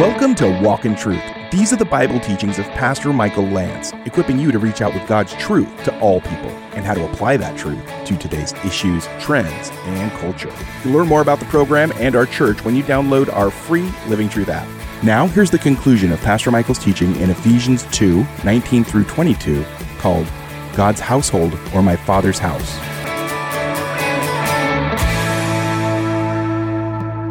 Welcome 0.00 0.34
to 0.36 0.48
Walk 0.62 0.86
in 0.86 0.96
Truth. 0.96 1.22
These 1.52 1.74
are 1.74 1.76
the 1.76 1.84
Bible 1.84 2.18
teachings 2.20 2.58
of 2.58 2.64
Pastor 2.68 3.12
Michael 3.12 3.44
Lance, 3.44 3.92
equipping 4.06 4.38
you 4.38 4.50
to 4.50 4.58
reach 4.58 4.80
out 4.80 4.94
with 4.94 5.06
God's 5.06 5.34
truth 5.34 5.68
to 5.84 6.00
all 6.00 6.22
people 6.22 6.48
and 6.72 6.86
how 6.86 6.94
to 6.94 7.04
apply 7.04 7.36
that 7.36 7.58
truth 7.58 7.84
to 8.06 8.16
today's 8.16 8.54
issues, 8.64 9.06
trends, 9.20 9.68
and 9.84 10.10
culture. 10.12 10.50
You'll 10.82 10.94
learn 10.94 11.06
more 11.06 11.20
about 11.20 11.38
the 11.38 11.44
program 11.44 11.92
and 11.96 12.16
our 12.16 12.24
church 12.24 12.64
when 12.64 12.74
you 12.74 12.82
download 12.82 13.30
our 13.30 13.50
free 13.50 13.92
Living 14.08 14.30
Truth 14.30 14.48
app. 14.48 14.66
Now, 15.04 15.26
here's 15.26 15.50
the 15.50 15.58
conclusion 15.58 16.12
of 16.12 16.20
Pastor 16.22 16.50
Michael's 16.50 16.78
teaching 16.78 17.14
in 17.16 17.28
Ephesians 17.28 17.84
2 17.92 18.24
19 18.42 18.84
through 18.84 19.04
22, 19.04 19.62
called 19.98 20.26
God's 20.74 21.00
Household 21.00 21.52
or 21.74 21.82
My 21.82 21.96
Father's 21.96 22.38
House. 22.38 22.78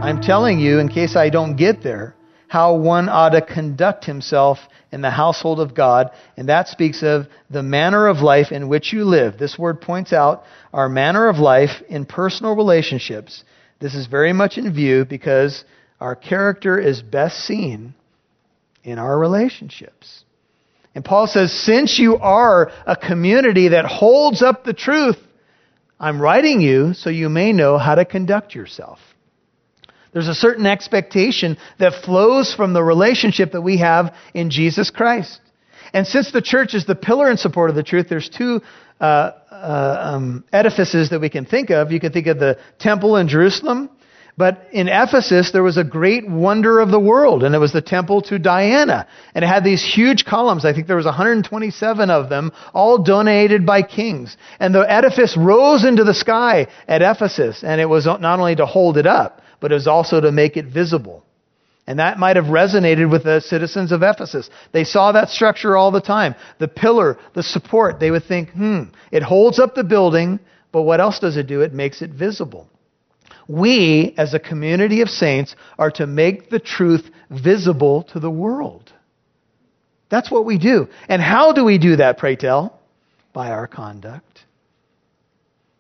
I'm 0.04 0.22
telling 0.22 0.60
you, 0.60 0.78
in 0.78 0.88
case 0.88 1.16
I 1.16 1.30
don't 1.30 1.56
get 1.56 1.82
there, 1.82 2.16
how 2.50 2.76
one 2.76 3.08
ought 3.08 3.30
to 3.30 3.42
conduct 3.42 4.06
himself 4.06 4.58
in 4.92 5.02
the 5.02 5.12
household 5.12 5.60
of 5.60 5.76
God, 5.76 6.10
and 6.36 6.50
that 6.50 6.68
speaks 6.68 7.04
of 7.04 7.28
the 7.50 7.62
manner 7.62 8.08
of 8.08 8.18
life 8.18 8.52
in 8.52 8.68
which 8.68 8.92
you 8.92 9.06
live. 9.06 9.38
This 9.38 9.58
word 9.58 9.80
points 9.82 10.12
out 10.12 10.44
our 10.74 10.90
manner 10.90 11.30
of 11.30 11.38
life 11.38 11.84
in 11.90 12.06
personal 12.06 12.56
relationships. 12.56 13.44
This 13.80 13.94
is 13.94 14.08
very 14.08 14.34
much 14.34 14.58
in 14.58 14.74
view 14.74 15.06
because 15.06 15.64
our 16.02 16.16
character 16.16 16.80
is 16.80 17.04
best 17.04 17.38
seen 17.46 17.94
in 18.84 18.98
our 18.98 19.18
relationships. 19.18 20.24
And 20.96 21.06
Paul 21.06 21.28
says, 21.28 21.54
since 21.54 22.00
you 22.00 22.18
are 22.18 22.72
a 22.88 22.96
community 22.96 23.70
that 23.70 23.86
holds 23.86 24.42
up 24.42 24.64
the 24.64 24.74
truth, 24.74 25.18
I'm 26.00 26.20
writing 26.20 26.62
you 26.62 26.96
so 26.96 27.12
you 27.12 27.30
may 27.30 27.54
know 27.54 27.78
how 27.78 27.94
to 27.94 28.06
conduct 28.06 28.56
yourself. 28.56 28.98
There's 30.14 30.28
a 30.28 30.36
certain 30.36 30.66
expectation 30.66 31.58
that 31.80 32.04
flows 32.04 32.54
from 32.54 32.74
the 32.74 32.84
relationship 32.84 33.52
that 33.52 33.62
we 33.62 33.78
have 33.78 34.16
in 34.34 34.50
Jesus 34.50 34.90
Christ. 34.90 35.40
And 35.94 36.06
since 36.06 36.32
the 36.32 36.42
church 36.42 36.74
is 36.74 36.86
the 36.86 36.96
pillar 36.96 37.30
and 37.30 37.40
support 37.40 37.70
of 37.70 37.76
the 37.76 37.84
truth, 37.84 38.08
there's 38.10 38.30
two 38.30 38.62
uh, 39.00 39.32
uh, 39.52 40.12
um, 40.14 40.44
edifices 40.52 41.10
that 41.10 41.22
we 41.22 41.30
can 41.30 41.46
think 41.46 41.70
of. 41.70 41.92
You 41.92 42.00
can 42.00 42.12
think 42.12 42.28
of 42.28 42.40
the 42.40 42.58
temple 42.80 43.16
in 43.16 43.28
Jerusalem, 43.28 43.90
but 44.38 44.68
in 44.72 44.88
Ephesus, 44.88 45.52
there 45.52 45.64
was 45.64 45.78
a 45.78 45.84
great 45.84 46.28
wonder 46.28 46.80
of 46.80 46.92
the 46.92 47.00
world, 47.00 47.44
and 47.44 47.54
it 47.54 47.58
was 47.58 47.74
the 47.74 47.82
temple 47.82 48.22
to 48.24 48.40
Diana. 48.40 49.06
And 49.36 49.44
it 49.44 49.48
had 49.48 49.64
these 49.64 49.84
huge 49.84 50.24
columns. 50.26 50.64
I 50.64 50.74
think 50.74 50.88
there 50.88 50.96
was 50.96 51.06
127 51.06 52.10
of 52.10 52.30
them, 52.30 52.52
all 52.74 53.04
donated 53.04 53.66
by 53.66 53.82
kings. 53.82 54.38
And 54.60 54.74
the 54.74 54.90
edifice 54.90 55.36
rose 55.36 55.84
into 55.84 56.04
the 56.04 56.14
sky 56.14 56.68
at 56.88 57.02
Ephesus, 57.02 57.64
and 57.64 57.82
it 57.82 57.90
was 57.90 58.06
not 58.06 58.40
only 58.40 58.56
to 58.56 58.66
hold 58.66 58.98
it 58.98 59.06
up, 59.06 59.42
but 59.60 59.72
it 59.72 59.76
was 59.76 59.88
also 59.88 60.22
to 60.22 60.32
make 60.32 60.58
it 60.58 60.66
visible. 60.66 61.24
And 61.88 61.98
that 61.98 62.20
might 62.20 62.36
have 62.36 62.46
resonated 62.46 63.10
with 63.10 63.24
the 63.24 63.42
citizens 63.42 63.92
of 63.92 64.04
Ephesus. 64.04 64.50
They 64.72 64.84
saw 64.84 65.12
that 65.12 65.30
structure 65.30 65.76
all 65.76 65.90
the 65.90 66.02
time. 66.02 66.36
The 66.60 66.68
pillar, 66.68 67.18
the 67.34 67.42
support, 67.42 68.00
they 68.00 68.12
would 68.12 68.26
think, 68.26 68.52
hmm, 68.52 68.84
it 69.12 69.24
holds 69.24 69.58
up 69.58 69.74
the 69.74 69.84
building, 69.84 70.40
but 70.72 70.84
what 70.84 71.00
else 71.00 71.18
does 71.18 71.36
it 71.36 71.48
do? 71.48 71.62
It 71.62 71.74
makes 71.74 72.04
it 72.04 72.12
visible. 72.12 72.68
We, 73.48 74.14
as 74.18 74.36
a 74.36 74.40
community 74.40 75.02
of 75.02 75.10
saints, 75.10 75.56
are 75.80 75.90
to 75.92 76.06
make 76.06 76.52
the 76.52 76.60
truth 76.60 77.10
visible 77.32 78.04
to 78.14 78.20
the 78.20 78.30
world. 78.30 78.94
That's 80.10 80.30
what 80.30 80.46
we 80.46 80.60
do. 80.60 80.88
And 81.08 81.22
how 81.22 81.54
do 81.54 81.64
we 81.64 81.80
do 81.80 81.96
that, 81.96 82.20
pray 82.20 82.36
tell? 82.36 82.80
By 83.34 83.50
our 83.50 83.66
conduct. 83.68 84.46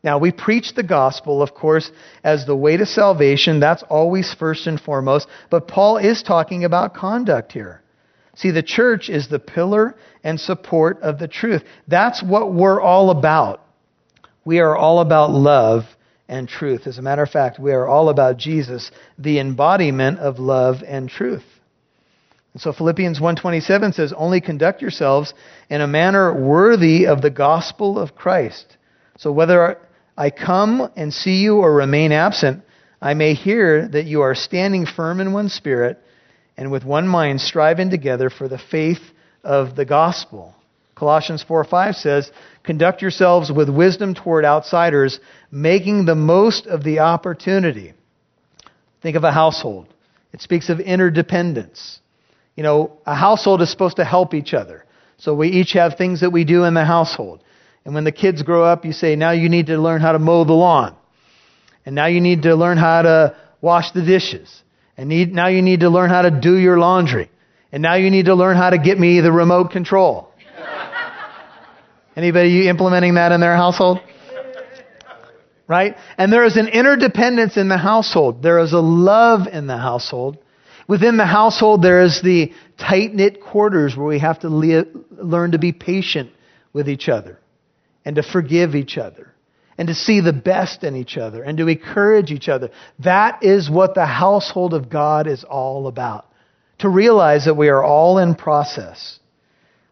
Now, 0.02 0.17
we 0.17 0.31
preach 0.31 0.75
the 0.75 0.83
gospel, 0.83 1.42
of 1.42 1.53
course, 1.53 1.92
as 2.23 2.45
the 2.45 2.55
way 2.55 2.78
to 2.78 2.86
salvation. 2.86 3.59
That's 3.59 3.83
always 3.83 4.33
first 4.33 4.66
and 4.66 4.80
foremost. 4.80 5.28
But 5.50 5.67
Paul 5.67 5.97
is 5.97 6.23
talking 6.23 6.64
about 6.64 6.94
conduct 6.94 7.52
here. 7.52 7.81
See, 8.36 8.52
the 8.52 8.64
church 8.64 9.09
is 9.09 9.27
the 9.27 9.39
pillar 9.39 9.95
and 10.23 10.39
support 10.39 11.02
of 11.02 11.20
the 11.20 11.27
truth. 11.27 11.64
That's 11.88 12.23
what 12.23 12.53
we're 12.53 12.80
all 12.80 13.09
about. 13.09 13.61
We 14.45 14.59
are 14.59 14.77
all 14.77 15.02
about 15.02 15.32
love 15.32 15.83
and 16.30 16.48
truth. 16.48 16.88
As 16.88 16.98
a 16.98 17.02
matter 17.02 17.23
of 17.23 17.30
fact, 17.30 17.59
we 17.59 17.73
are 17.73 17.86
all 17.86 18.08
about 18.08 18.38
Jesus, 18.38 18.92
the 19.17 19.39
embodiment 19.39 20.20
of 20.20 20.39
love 20.39 20.82
and 20.88 21.09
truth. 21.09 21.43
And 22.54 22.61
so 22.61 22.71
Philippians 22.71 23.20
1:27 23.20 23.93
says, 23.93 24.14
"Only 24.14 24.39
conduct 24.39 24.82
yourselves 24.82 25.33
in 25.70 25.82
a 25.82 25.88
manner 25.88 26.33
worthy 26.33 27.05
of 27.05 27.21
the 27.21 27.30
gospel 27.30 27.99
of 27.99 28.15
Christ." 28.15 28.77
So 29.17 29.32
whether 29.32 29.77
I 30.20 30.32
come 30.32 30.92
and 30.98 31.14
see 31.14 31.38
you 31.38 31.60
or 31.60 31.74
remain 31.74 32.12
absent, 32.12 32.62
I 33.02 33.14
may 33.14 33.36
hear 33.36 33.88
that 33.88 34.04
you 34.04 34.20
are 34.20 34.36
standing 34.36 34.86
firm 34.86 35.22
in 35.22 35.32
one 35.32 35.48
spirit 35.48 35.98
and 36.58 36.70
with 36.70 36.84
one 36.84 37.08
mind 37.08 37.40
striving 37.40 37.90
together 37.90 38.30
for 38.30 38.50
the 38.50 38.58
faith 38.58 39.00
of 39.46 39.78
the 39.78 39.86
gospel. 39.86 40.54
Colossians 40.94 41.42
4 41.42 41.64
5 41.64 41.96
says, 41.96 42.32
Conduct 42.66 43.02
yourselves 43.02 43.50
with 43.50 43.70
wisdom 43.70 44.14
toward 44.14 44.44
outsiders, 44.44 45.22
making 45.52 46.04
the 46.04 46.16
most 46.16 46.68
of 46.68 46.84
the 46.84 47.00
opportunity. 47.00 47.94
Think 49.02 49.16
of 49.16 49.24
a 49.24 49.32
household. 49.32 49.88
It 50.34 50.42
speaks 50.42 50.68
of 50.68 50.82
interdependence. 50.82 52.02
You 52.58 52.64
know, 52.64 52.98
a 53.06 53.16
household 53.16 53.62
is 53.62 53.72
supposed 53.72 53.96
to 53.96 54.04
help 54.04 54.34
each 54.34 54.54
other. 54.54 54.84
So 55.16 55.34
we 55.34 55.48
each 55.48 55.72
have 55.72 55.96
things 55.96 56.20
that 56.20 56.32
we 56.32 56.44
do 56.44 56.66
in 56.66 56.74
the 56.74 56.84
household. 56.84 57.42
And 57.86 57.94
when 57.94 58.04
the 58.04 58.12
kids 58.12 58.44
grow 58.44 58.64
up, 58.64 58.86
you 58.86 58.94
say, 58.94 59.16
now 59.16 59.32
you 59.32 59.50
need 59.50 59.67
to 59.67 59.78
learn 59.78 60.02
how 60.02 60.12
to 60.12 60.20
mow 60.20 60.44
the 60.44 60.54
lawn. 60.54 60.95
And 61.86 61.95
now 61.95 62.08
you 62.08 62.22
need 62.22 62.44
to 62.44 62.56
learn 62.56 62.78
how 62.78 63.02
to 63.02 63.36
wash 63.62 63.92
the 63.92 64.04
dishes. 64.04 64.62
And 64.98 65.10
need, 65.10 65.34
now 65.34 65.48
you 65.48 65.62
need 65.62 65.80
to 65.80 65.89
learn 65.89 66.10
how 66.10 66.23
to 66.23 66.32
do 66.32 66.58
your 66.58 66.78
laundry. 66.78 67.32
And 67.72 67.82
now 67.82 67.95
you 67.95 68.12
need 68.12 68.26
to 68.26 68.36
learn 68.36 68.58
how 68.58 68.70
to 68.70 68.78
get 68.78 69.00
me 69.00 69.22
the 69.22 69.32
remote 69.32 69.72
control. 69.72 70.32
Anybody 72.16 72.68
implementing 72.68 73.14
that 73.16 73.32
in 73.32 73.39
their 73.39 73.56
household? 73.56 74.02
Right? 75.68 75.95
And 76.18 76.34
there 76.34 76.44
is 76.45 76.58
an 76.58 76.68
interdependence 76.68 77.56
in 77.56 77.70
the 77.70 77.78
household. 77.78 78.42
There 78.42 78.60
is 78.60 78.73
a 78.73 78.80
love 78.80 79.48
in 79.48 79.68
the 79.68 79.78
household. 79.78 80.38
Within 80.88 81.18
the 81.18 81.26
household, 81.26 81.84
there 81.84 82.02
is 82.02 82.22
the 82.22 82.52
tight 82.78 83.14
knit 83.14 83.39
quarters 83.42 83.95
where 83.95 84.08
we 84.08 84.20
have 84.20 84.39
to 84.39 84.50
le- 84.50 84.86
learn 85.12 85.52
to 85.52 85.60
be 85.60 85.72
patient 85.72 86.32
with 86.73 86.89
each 86.89 87.08
other 87.08 87.39
and 88.05 88.15
to 88.15 88.23
forgive 88.23 88.76
each 88.76 88.98
other 88.98 89.33
and 89.77 89.87
to 89.87 89.95
see 89.95 90.20
the 90.20 90.33
best 90.33 90.83
in 90.83 90.95
each 90.95 91.17
other 91.17 91.42
and 91.42 91.58
to 91.58 91.67
encourage 91.67 92.32
each 92.32 92.49
other. 92.49 92.70
That 92.99 93.43
is 93.43 93.70
what 93.70 93.95
the 93.95 94.05
household 94.05 94.73
of 94.73 94.89
God 94.89 95.26
is 95.26 95.45
all 95.45 95.87
about. 95.87 96.26
To 96.80 96.89
realize 96.89 97.45
that 97.45 97.55
we 97.55 97.70
are 97.70 97.83
all 97.83 98.17
in 98.17 98.36
process. 98.36 99.20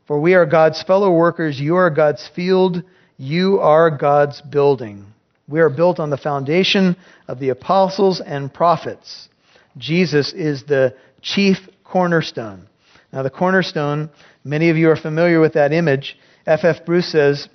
For 0.06 0.20
we 0.20 0.34
are 0.36 0.46
God's 0.46 0.84
fellow 0.84 1.12
workers, 1.12 1.60
you 1.60 1.76
are 1.76 1.90
God's 1.90 2.30
field, 2.36 2.84
you 3.18 3.60
are 3.60 3.90
God's 3.90 4.42
building. 4.42 5.06
We 5.48 5.62
are 5.62 5.70
built 5.70 6.00
on 6.00 6.10
the 6.10 6.18
foundation 6.18 6.98
of 7.28 7.40
the 7.40 7.50
apostles 7.50 8.22
and 8.22 8.54
prophets. 8.54 9.30
Jesus 9.78 10.34
is 10.34 10.64
the 10.64 10.96
chief 11.22 11.58
cornerstone. 11.86 12.68
Now, 13.14 13.24
the 13.24 13.30
cornerstone, 13.30 14.10
many 14.44 14.70
of 14.70 14.76
you 14.76 14.90
are 14.90 14.98
familiar 14.98 15.40
with 15.40 15.54
that 15.54 15.72
image. 15.72 16.18
F.F. 16.46 16.86
Bruce 16.86 17.10
says, 17.10 17.48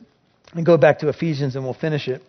and 0.52 0.66
go 0.66 0.76
back 0.76 1.00
to 1.00 1.08
Ephesians 1.08 1.56
and 1.56 1.64
we'll 1.64 1.74
finish 1.74 2.08
it. 2.08 2.22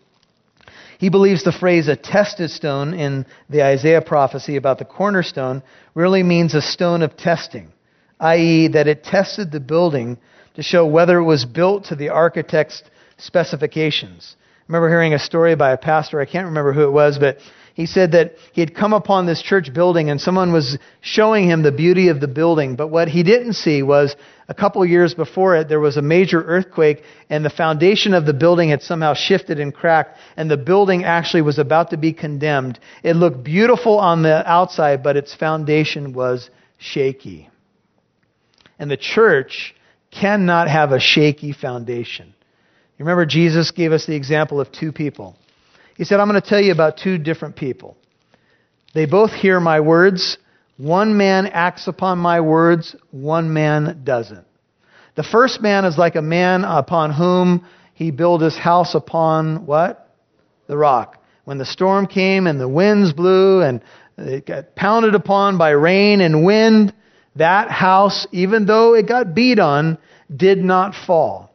He 0.99 1.09
believes 1.09 1.43
the 1.43 1.51
phrase 1.51 1.87
a 1.87 1.95
tested 1.95 2.49
stone 2.49 2.93
in 2.93 3.25
the 3.49 3.63
Isaiah 3.63 4.01
prophecy 4.01 4.55
about 4.55 4.79
the 4.79 4.85
cornerstone 4.85 5.61
really 5.95 6.23
means 6.23 6.53
a 6.53 6.61
stone 6.61 7.01
of 7.01 7.17
testing, 7.17 7.71
i.e., 8.19 8.69
that 8.69 8.87
it 8.87 9.03
tested 9.03 9.51
the 9.51 9.59
building 9.59 10.17
to 10.55 10.63
show 10.63 10.85
whether 10.85 11.17
it 11.17 11.23
was 11.23 11.45
built 11.45 11.85
to 11.85 11.95
the 11.95 12.09
architect's 12.09 12.83
specifications. 13.17 14.35
I 14.39 14.63
remember 14.67 14.89
hearing 14.89 15.13
a 15.13 15.19
story 15.19 15.55
by 15.55 15.71
a 15.71 15.77
pastor, 15.77 16.21
I 16.21 16.25
can't 16.25 16.45
remember 16.45 16.71
who 16.71 16.83
it 16.83 16.91
was, 16.91 17.19
but 17.19 17.39
he 17.73 17.87
said 17.87 18.11
that 18.11 18.35
he 18.51 18.61
had 18.61 18.75
come 18.75 18.93
upon 18.93 19.25
this 19.25 19.41
church 19.41 19.73
building 19.73 20.11
and 20.11 20.21
someone 20.21 20.53
was 20.53 20.77
showing 21.01 21.49
him 21.49 21.63
the 21.63 21.71
beauty 21.71 22.09
of 22.09 22.19
the 22.19 22.27
building. 22.27 22.75
But 22.75 22.89
what 22.89 23.07
he 23.07 23.23
didn't 23.23 23.53
see 23.53 23.81
was 23.81 24.15
a 24.47 24.53
couple 24.53 24.85
years 24.85 25.15
before 25.15 25.55
it, 25.55 25.69
there 25.69 25.79
was 25.79 25.97
a 25.97 26.01
major 26.01 26.43
earthquake 26.43 27.03
and 27.29 27.43
the 27.43 27.49
foundation 27.49 28.13
of 28.13 28.27
the 28.27 28.33
building 28.33 28.69
had 28.69 28.83
somehow 28.83 29.15
shifted 29.15 29.59
and 29.59 29.73
cracked 29.73 30.19
and 30.37 30.51
the 30.51 30.57
building 30.57 31.03
actually 31.03 31.41
was 31.41 31.57
about 31.57 31.89
to 31.89 31.97
be 31.97 32.13
condemned. 32.13 32.79
It 33.01 33.15
looked 33.15 33.43
beautiful 33.43 33.97
on 33.97 34.21
the 34.21 34.47
outside, 34.47 35.01
but 35.01 35.17
its 35.17 35.33
foundation 35.33 36.13
was 36.13 36.51
shaky. 36.77 37.49
And 38.77 38.91
the 38.91 38.97
church 38.97 39.73
cannot 40.11 40.67
have 40.67 40.91
a 40.91 40.99
shaky 40.99 41.53
foundation. 41.53 42.35
You 42.97 43.05
remember 43.05 43.25
Jesus 43.25 43.71
gave 43.71 43.91
us 43.91 44.05
the 44.05 44.15
example 44.15 44.61
of 44.61 44.71
two 44.71 44.91
people. 44.91 45.35
He 45.95 46.05
said, 46.05 46.19
I'm 46.19 46.29
going 46.29 46.41
to 46.41 46.47
tell 46.47 46.61
you 46.61 46.71
about 46.71 46.97
two 46.97 47.17
different 47.17 47.55
people. 47.55 47.97
They 48.93 49.05
both 49.05 49.31
hear 49.31 49.59
my 49.59 49.79
words. 49.79 50.37
One 50.77 51.17
man 51.17 51.47
acts 51.47 51.87
upon 51.87 52.17
my 52.17 52.41
words, 52.41 52.95
one 53.11 53.53
man 53.53 54.01
doesn't. 54.03 54.45
The 55.15 55.23
first 55.23 55.61
man 55.61 55.85
is 55.85 55.97
like 55.97 56.15
a 56.15 56.21
man 56.21 56.63
upon 56.63 57.11
whom 57.11 57.65
he 57.93 58.09
built 58.09 58.41
his 58.41 58.57
house 58.57 58.95
upon 58.95 59.67
what? 59.67 60.09
The 60.67 60.77
rock. 60.77 61.21
When 61.45 61.59
the 61.59 61.65
storm 61.65 62.07
came 62.07 62.47
and 62.47 62.59
the 62.59 62.67
winds 62.67 63.13
blew 63.13 63.61
and 63.61 63.81
it 64.17 64.47
got 64.47 64.75
pounded 64.75 65.13
upon 65.13 65.57
by 65.57 65.71
rain 65.71 66.21
and 66.21 66.43
wind, 66.43 66.93
That 67.35 67.71
house, 67.71 68.27
even 68.31 68.65
though 68.65 68.93
it 68.93 69.07
got 69.07 69.33
beat 69.33 69.59
on, 69.59 69.97
did 70.35 70.59
not 70.59 70.93
fall. 70.93 71.51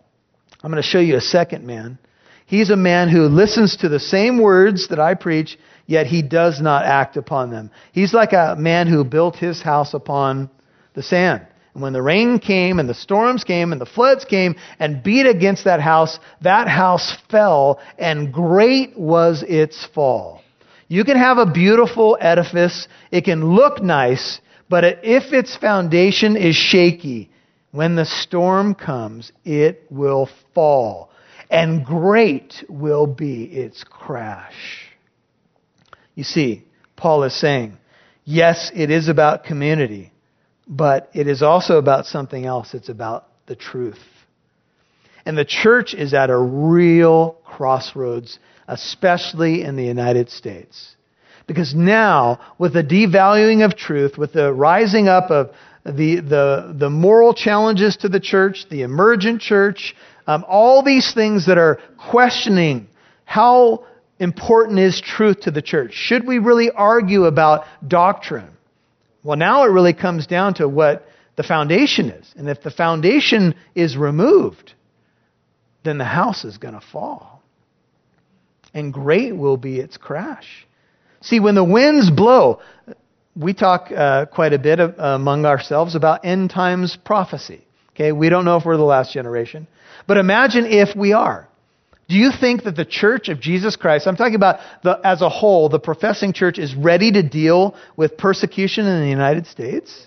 I'm 0.62 0.70
going 0.70 0.82
to 0.82 0.88
show 0.88 0.98
you 0.98 1.16
a 1.16 1.20
second 1.20 1.64
man. 1.64 1.98
He's 2.48 2.70
a 2.70 2.76
man 2.76 3.10
who 3.10 3.28
listens 3.28 3.76
to 3.76 3.90
the 3.90 4.00
same 4.00 4.38
words 4.38 4.88
that 4.88 4.98
I 4.98 5.12
preach, 5.12 5.58
yet 5.86 6.06
he 6.06 6.22
does 6.22 6.62
not 6.62 6.86
act 6.86 7.18
upon 7.18 7.50
them. 7.50 7.70
He's 7.92 8.14
like 8.14 8.32
a 8.32 8.56
man 8.58 8.86
who 8.86 9.04
built 9.04 9.36
his 9.36 9.60
house 9.60 9.92
upon 9.92 10.48
the 10.94 11.02
sand. 11.02 11.46
And 11.74 11.82
when 11.82 11.92
the 11.92 12.00
rain 12.00 12.38
came 12.38 12.78
and 12.78 12.88
the 12.88 12.94
storms 12.94 13.44
came 13.44 13.70
and 13.70 13.78
the 13.78 13.84
floods 13.84 14.24
came 14.24 14.56
and 14.78 15.02
beat 15.02 15.26
against 15.26 15.64
that 15.64 15.82
house, 15.82 16.18
that 16.40 16.68
house 16.68 17.18
fell 17.30 17.80
and 17.98 18.32
great 18.32 18.98
was 18.98 19.44
its 19.46 19.84
fall. 19.94 20.40
You 20.88 21.04
can 21.04 21.18
have 21.18 21.36
a 21.36 21.44
beautiful 21.44 22.16
edifice. 22.18 22.88
It 23.10 23.26
can 23.26 23.54
look 23.54 23.82
nice, 23.82 24.40
but 24.70 24.84
if 25.02 25.34
its 25.34 25.54
foundation 25.54 26.34
is 26.34 26.56
shaky, 26.56 27.30
when 27.72 27.94
the 27.94 28.06
storm 28.06 28.74
comes, 28.74 29.32
it 29.44 29.84
will 29.90 30.30
fall, 30.54 31.07
and 31.50 31.84
great 31.84 32.64
will 32.68 33.06
be 33.06 33.44
its 33.44 33.84
crash. 33.84 34.86
You 36.14 36.24
see, 36.24 36.64
Paul 36.96 37.24
is 37.24 37.38
saying, 37.38 37.78
yes, 38.24 38.70
it 38.74 38.90
is 38.90 39.08
about 39.08 39.44
community, 39.44 40.12
but 40.66 41.10
it 41.14 41.26
is 41.26 41.42
also 41.42 41.78
about 41.78 42.06
something 42.06 42.44
else. 42.44 42.74
It's 42.74 42.88
about 42.88 43.28
the 43.46 43.56
truth. 43.56 43.98
And 45.24 45.36
the 45.36 45.44
church 45.44 45.94
is 45.94 46.14
at 46.14 46.30
a 46.30 46.38
real 46.38 47.38
crossroads, 47.44 48.38
especially 48.66 49.62
in 49.62 49.76
the 49.76 49.84
United 49.84 50.30
States. 50.30 50.96
Because 51.46 51.74
now, 51.74 52.40
with 52.58 52.74
the 52.74 52.84
devaluing 52.84 53.64
of 53.64 53.76
truth, 53.76 54.18
with 54.18 54.32
the 54.32 54.52
rising 54.52 55.08
up 55.08 55.30
of 55.30 55.50
the, 55.84 56.20
the, 56.20 56.74
the 56.78 56.90
moral 56.90 57.32
challenges 57.32 57.96
to 57.98 58.08
the 58.08 58.20
church, 58.20 58.66
the 58.70 58.82
emergent 58.82 59.40
church, 59.40 59.94
um, 60.28 60.44
all 60.46 60.82
these 60.82 61.14
things 61.14 61.46
that 61.46 61.56
are 61.56 61.80
questioning 61.96 62.86
how 63.24 63.86
important 64.18 64.78
is 64.78 65.00
truth 65.00 65.40
to 65.40 65.50
the 65.50 65.62
church. 65.62 65.94
Should 65.94 66.26
we 66.26 66.38
really 66.38 66.70
argue 66.70 67.24
about 67.24 67.64
doctrine? 67.86 68.50
Well, 69.24 69.38
now 69.38 69.64
it 69.64 69.68
really 69.68 69.94
comes 69.94 70.26
down 70.26 70.54
to 70.54 70.68
what 70.68 71.06
the 71.36 71.42
foundation 71.42 72.10
is. 72.10 72.30
And 72.36 72.48
if 72.48 72.62
the 72.62 72.70
foundation 72.70 73.54
is 73.74 73.96
removed, 73.96 74.74
then 75.82 75.96
the 75.96 76.04
house 76.04 76.44
is 76.44 76.58
going 76.58 76.74
to 76.74 76.80
fall. 76.92 77.42
And 78.74 78.92
great 78.92 79.34
will 79.34 79.56
be 79.56 79.78
its 79.80 79.96
crash. 79.96 80.66
See, 81.22 81.40
when 81.40 81.54
the 81.54 81.64
winds 81.64 82.10
blow, 82.10 82.60
we 83.34 83.54
talk 83.54 83.90
uh, 83.90 84.26
quite 84.26 84.52
a 84.52 84.58
bit 84.58 84.78
of, 84.78 84.98
uh, 84.98 85.02
among 85.14 85.46
ourselves 85.46 85.94
about 85.94 86.26
end 86.26 86.50
times 86.50 86.98
prophecy. 87.02 87.64
Okay, 87.98 88.12
we 88.12 88.28
don't 88.28 88.44
know 88.44 88.56
if 88.56 88.64
we're 88.64 88.76
the 88.76 88.84
last 88.84 89.12
generation, 89.12 89.66
but 90.06 90.18
imagine 90.18 90.66
if 90.66 90.94
we 90.94 91.14
are. 91.14 91.48
Do 92.08 92.14
you 92.14 92.30
think 92.30 92.62
that 92.62 92.76
the 92.76 92.84
church 92.84 93.28
of 93.28 93.40
Jesus 93.40 93.74
Christ, 93.74 94.06
I'm 94.06 94.14
talking 94.14 94.36
about 94.36 94.60
the, 94.84 95.00
as 95.02 95.20
a 95.20 95.28
whole, 95.28 95.68
the 95.68 95.80
professing 95.80 96.32
church 96.32 96.60
is 96.60 96.76
ready 96.76 97.10
to 97.10 97.24
deal 97.24 97.74
with 97.96 98.16
persecution 98.16 98.86
in 98.86 99.00
the 99.02 99.08
United 99.08 99.48
States? 99.48 100.06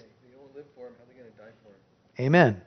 Amen. 2.17 2.61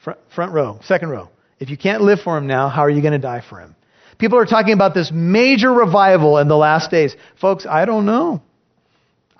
Front, 0.00 0.18
front 0.34 0.52
row, 0.52 0.78
second 0.84 1.08
row. 1.08 1.30
If 1.58 1.70
you 1.70 1.78
can't 1.78 2.02
live 2.02 2.20
for 2.20 2.36
him 2.36 2.46
now, 2.46 2.68
how 2.68 2.82
are 2.82 2.90
you 2.90 3.00
going 3.00 3.12
to 3.12 3.18
die 3.18 3.42
for 3.48 3.60
him? 3.60 3.74
People 4.18 4.38
are 4.38 4.44
talking 4.44 4.74
about 4.74 4.92
this 4.92 5.10
major 5.10 5.72
revival 5.72 6.36
in 6.36 6.48
the 6.48 6.56
last 6.56 6.90
days. 6.90 7.16
Folks, 7.40 7.64
I 7.64 7.86
don't 7.86 8.04
know. 8.04 8.42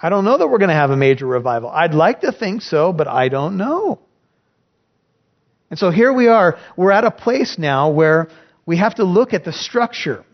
I 0.00 0.08
don't 0.08 0.24
know 0.24 0.38
that 0.38 0.48
we're 0.48 0.58
going 0.58 0.70
to 0.70 0.74
have 0.74 0.90
a 0.90 0.96
major 0.96 1.26
revival. 1.26 1.68
I'd 1.68 1.92
like 1.92 2.22
to 2.22 2.32
think 2.32 2.62
so, 2.62 2.94
but 2.94 3.06
I 3.06 3.28
don't 3.28 3.58
know. 3.58 4.00
And 5.74 5.78
so 5.80 5.90
here 5.90 6.12
we 6.12 6.28
are. 6.28 6.56
We're 6.76 6.92
at 6.92 7.02
a 7.02 7.10
place 7.10 7.56
now 7.58 7.90
where 7.90 8.28
we 8.64 8.76
have 8.76 8.94
to 8.94 9.04
look 9.04 9.34
at 9.34 9.44
the 9.44 9.52
structure. 9.52 10.24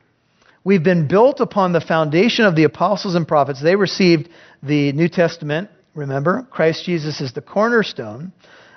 We've 0.65 0.83
been 0.83 1.09
built 1.09 1.41
upon 1.41 1.73
the 1.73 1.81
foundation 1.81 2.45
of 2.45 2.57
the 2.57 2.65
apostles 2.65 3.15
and 3.15 3.27
prophets. 3.27 3.59
They 3.63 3.75
received 3.75 4.29
the 4.63 4.93
New 4.93 5.09
Testament. 5.09 5.71
Remember, 5.95 6.47
Christ 6.51 6.85
Jesus 6.85 7.23
is 7.23 7.33
the 7.33 7.41
cornerstone, 7.41 8.35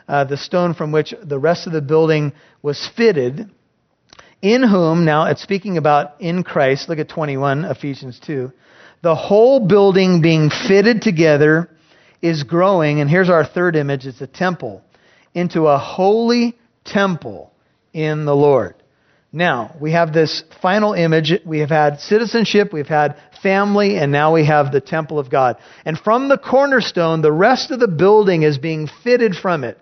uh, 0.07 0.23
the 0.23 0.37
stone 0.37 0.73
from 0.73 0.93
which 0.93 1.13
the 1.21 1.37
rest 1.37 1.67
of 1.67 1.73
the 1.73 1.81
building 1.81 2.31
was 2.61 2.89
fitted 2.95 3.49
in 4.41 4.63
whom, 4.63 5.03
now 5.03 5.25
it's 5.25 5.43
speaking 5.43 5.77
about 5.77 6.21
in 6.21 6.43
Christ, 6.45 6.87
look 6.87 6.97
at 6.97 7.09
21, 7.09 7.65
Ephesians 7.65 8.21
2. 8.25 8.53
The 9.01 9.15
whole 9.15 9.67
building 9.67 10.21
being 10.21 10.49
fitted 10.49 11.01
together 11.01 11.69
is 12.21 12.43
growing, 12.43 13.01
and 13.01 13.09
here's 13.09 13.29
our 13.29 13.43
third 13.43 13.75
image 13.75 14.05
it's 14.05 14.21
a 14.21 14.27
temple, 14.27 14.81
into 15.33 15.67
a 15.67 15.77
holy 15.77 16.57
temple 16.85 17.51
in 17.93 18.25
the 18.25 18.35
Lord. 18.35 18.75
Now, 19.31 19.75
we 19.79 19.93
have 19.93 20.13
this 20.13 20.43
final 20.61 20.93
image. 20.93 21.33
We 21.43 21.59
have 21.59 21.69
had 21.69 21.99
citizenship, 21.99 22.71
we've 22.71 22.87
had 22.87 23.17
family, 23.41 23.97
and 23.97 24.11
now 24.11 24.33
we 24.33 24.45
have 24.45 24.71
the 24.71 24.79
temple 24.79 25.17
of 25.17 25.31
God. 25.31 25.57
And 25.85 25.97
from 25.97 26.29
the 26.29 26.37
cornerstone, 26.37 27.21
the 27.21 27.31
rest 27.31 27.71
of 27.71 27.79
the 27.79 27.87
building 27.87 28.43
is 28.43 28.59
being 28.59 28.87
fitted 29.03 29.35
from 29.35 29.63
it. 29.63 29.79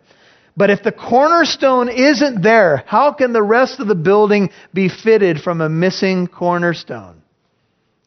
But 0.56 0.70
if 0.70 0.84
the 0.84 0.92
cornerstone 0.92 1.90
isn't 1.90 2.42
there, 2.42 2.84
how 2.86 3.14
can 3.14 3.34
the 3.34 3.44
rest 3.44 3.80
of 3.80 3.88
the 3.88 3.96
building 3.96 4.52
be 4.74 4.90
fitted 4.90 5.42
from 5.42 5.62
a 5.62 5.70
missing 5.70 6.28
cornerstone? 6.28 7.22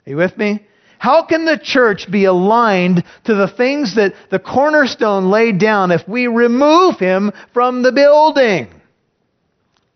Are 0.06 0.10
you 0.10 0.16
with 0.16 0.36
me? 0.36 0.66
How 1.04 1.22
can 1.22 1.44
the 1.44 1.58
church 1.62 2.10
be 2.10 2.24
aligned 2.24 3.04
to 3.24 3.34
the 3.34 3.46
things 3.46 3.96
that 3.96 4.14
the 4.30 4.38
cornerstone 4.38 5.30
laid 5.30 5.58
down 5.58 5.90
if 5.90 6.08
we 6.08 6.28
remove 6.28 6.98
him 6.98 7.30
from 7.52 7.82
the 7.82 7.92
building? 7.92 8.68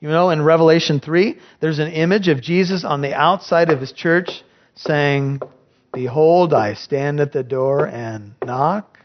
You 0.01 0.11
know, 0.11 0.29
in 0.29 0.43
Revelation 0.43 1.01
3, 1.01 1.39
there's 1.61 1.79
an 1.79 1.91
image 1.91 2.29
of 2.29 2.43
Jesus 2.43 2.85
on 2.85 3.01
the 3.01 3.15
outside 3.15 3.71
of 3.71 3.81
his 3.81 3.91
church 3.93 4.29
saying, 4.75 5.41
Behold, 5.95 6.53
I 6.53 6.75
stand 6.75 7.21
at 7.21 7.33
the 7.33 7.43
door 7.43 7.87
and 7.87 8.35
knock. 8.45 8.98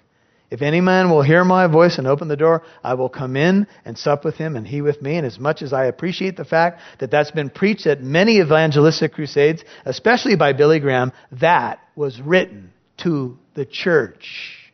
If 0.53 0.61
any 0.61 0.81
man 0.81 1.09
will 1.09 1.23
hear 1.23 1.43
my 1.43 1.65
voice 1.65 1.97
and 1.97 2.05
open 2.05 2.27
the 2.27 2.37
door, 2.37 2.61
I 2.83 2.93
will 2.93 3.09
come 3.09 3.35
in 3.35 3.65
and 3.85 3.97
sup 3.97 4.23
with 4.23 4.35
him 4.35 4.55
and 4.55 4.67
he 4.67 4.81
with 4.83 5.01
me. 5.01 5.15
And 5.15 5.25
as 5.25 5.39
much 5.39 5.63
as 5.63 5.73
I 5.73 5.85
appreciate 5.85 6.37
the 6.37 6.45
fact 6.45 6.79
that 6.99 7.09
that's 7.09 7.31
been 7.31 7.49
preached 7.49 7.87
at 7.87 8.03
many 8.03 8.39
evangelistic 8.39 9.13
crusades, 9.13 9.63
especially 9.83 10.35
by 10.35 10.53
Billy 10.53 10.79
Graham, 10.79 11.11
that 11.31 11.79
was 11.95 12.21
written 12.21 12.71
to 12.97 13.35
the 13.55 13.65
church. 13.65 14.71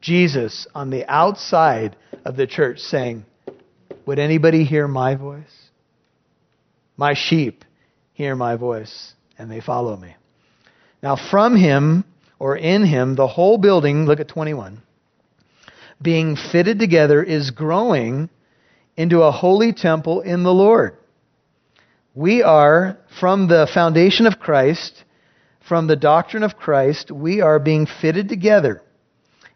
Jesus 0.00 0.68
on 0.76 0.90
the 0.90 1.10
outside 1.10 1.96
of 2.24 2.36
the 2.36 2.46
church 2.46 2.78
saying, 2.78 3.24
Would 4.06 4.20
anybody 4.20 4.62
hear 4.62 4.86
my 4.86 5.16
voice? 5.16 5.70
My 6.96 7.14
sheep 7.14 7.64
hear 8.12 8.36
my 8.36 8.54
voice 8.54 9.14
and 9.36 9.50
they 9.50 9.60
follow 9.60 9.96
me. 9.96 10.14
Now, 11.02 11.16
from 11.32 11.56
him, 11.56 12.04
or 12.42 12.56
in 12.56 12.84
him, 12.84 13.14
the 13.14 13.28
whole 13.28 13.56
building, 13.56 14.04
look 14.04 14.18
at 14.18 14.26
21, 14.26 14.82
being 16.02 16.34
fitted 16.34 16.76
together 16.76 17.22
is 17.22 17.52
growing 17.52 18.28
into 18.96 19.22
a 19.22 19.30
holy 19.30 19.72
temple 19.72 20.22
in 20.22 20.42
the 20.42 20.52
Lord. 20.52 20.96
We 22.16 22.42
are, 22.42 22.98
from 23.20 23.46
the 23.46 23.70
foundation 23.72 24.26
of 24.26 24.40
Christ, 24.40 25.04
from 25.60 25.86
the 25.86 25.94
doctrine 25.94 26.42
of 26.42 26.56
Christ, 26.56 27.12
we 27.12 27.40
are 27.40 27.60
being 27.60 27.86
fitted 27.86 28.28
together 28.28 28.82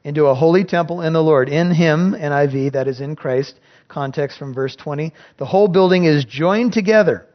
into 0.04 0.26
a 0.26 0.34
holy 0.36 0.62
temple 0.62 1.00
in 1.00 1.12
the 1.12 1.24
Lord. 1.24 1.48
In 1.48 1.72
Him, 1.72 2.12
NIV, 2.12 2.74
that 2.74 2.86
is 2.86 3.00
in 3.00 3.16
Christ, 3.16 3.58
context 3.88 4.38
from 4.38 4.54
verse 4.54 4.76
20, 4.76 5.12
the 5.38 5.44
whole 5.44 5.66
building 5.66 6.04
is 6.04 6.24
joined 6.24 6.72
together 6.72 7.26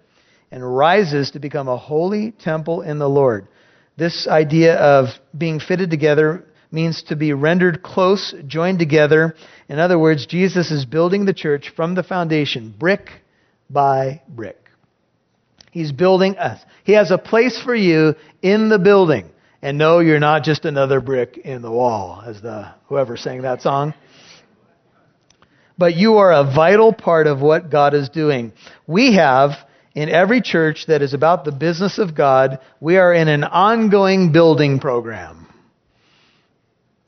and 0.50 0.78
rises 0.78 1.32
to 1.32 1.40
become 1.40 1.68
a 1.68 1.76
holy 1.76 2.32
temple 2.32 2.84
in 2.84 3.00
the 3.00 3.10
Lord. 3.10 3.50
This 3.98 4.28
idea 4.28 4.76
of 4.76 5.10
being 5.38 5.60
fitted 5.60 5.90
together 5.90 6.46
means 6.72 7.04
to 7.04 7.16
be 7.16 7.34
rendered 7.34 7.84
close, 7.84 8.34
joined 8.48 8.80
together. 8.80 9.36
In 9.68 9.80
other 9.80 10.00
words, 10.00 10.26
Jesus 10.26 10.72
is 10.72 10.86
building 10.86 11.26
the 11.26 11.34
church 11.34 11.72
from 11.76 11.96
the 11.96 12.04
foundation, 12.04 12.74
brick 12.78 13.10
by 13.70 14.22
brick. 14.28 14.58
He's 15.72 15.92
building 15.92 16.38
us. 16.38 16.62
He 16.84 16.94
has 16.94 17.12
a 17.12 17.18
place 17.18 17.62
for 17.62 17.76
you 17.76 18.16
in 18.42 18.70
the 18.70 18.80
building. 18.80 19.30
And 19.62 19.78
no, 19.78 20.00
you're 20.00 20.20
not 20.20 20.44
just 20.44 20.66
another 20.66 21.00
brick 21.00 21.38
in 21.38 21.62
the 21.62 21.72
wall, 21.72 22.24
as 22.26 22.42
the 22.42 22.74
whoever 22.88 23.16
sang 23.16 23.44
that 23.44 23.62
song. 23.62 23.94
But 25.78 25.96
you 25.96 26.18
are 26.18 26.32
a 26.32 26.44
vital 26.44 26.94
part 26.94 27.28
of 27.28 27.42
what 27.42 27.70
God 27.70 27.94
is 27.94 28.10
doing. 28.10 28.54
We 28.88 29.16
have 29.16 29.52
in 29.94 30.10
every 30.10 30.42
church 30.42 30.86
that 30.88 31.02
is 31.02 31.14
about 31.14 31.44
the 31.44 31.52
business 31.52 32.00
of 32.00 32.16
God, 32.16 32.60
we 32.80 32.98
are 32.98 33.14
in 33.14 33.28
an 33.28 33.44
ongoing 33.44 34.32
building 34.32 34.80
program. 34.80 35.48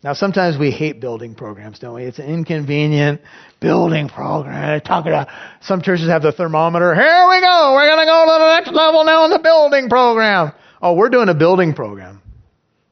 Now, 0.04 0.12
sometimes 0.12 0.58
we 0.58 0.70
hate 0.70 1.00
building 1.00 1.34
programs, 1.34 1.80
don't 1.80 1.96
we? 1.96 2.04
It's 2.04 2.20
an 2.20 2.26
inconvenient 2.26 3.22
building 3.62 4.10
program. 4.10 4.82
Talk 4.82 5.06
about 5.06 5.30
some 5.62 5.82
churches 5.82 6.10
have 6.10 6.22
the 6.22 6.34
thermometer. 6.34 6.94
Here 6.94 7.28
we 7.30 7.40
go. 7.40 7.72
We're 7.74 7.88
going 7.88 8.00
to 8.00 8.06
go 8.06 8.26
to 8.26 8.40
the 8.40 8.56
next 8.60 8.74
level 8.74 9.06
now 9.06 9.24
in 9.24 9.32
the 9.32 9.40
building 9.40 9.88
program. 9.88 10.52
Oh, 10.82 10.96
we're 10.96 11.08
doing 11.08 11.30
a 11.30 11.34
building 11.34 11.74
program. 11.74 12.22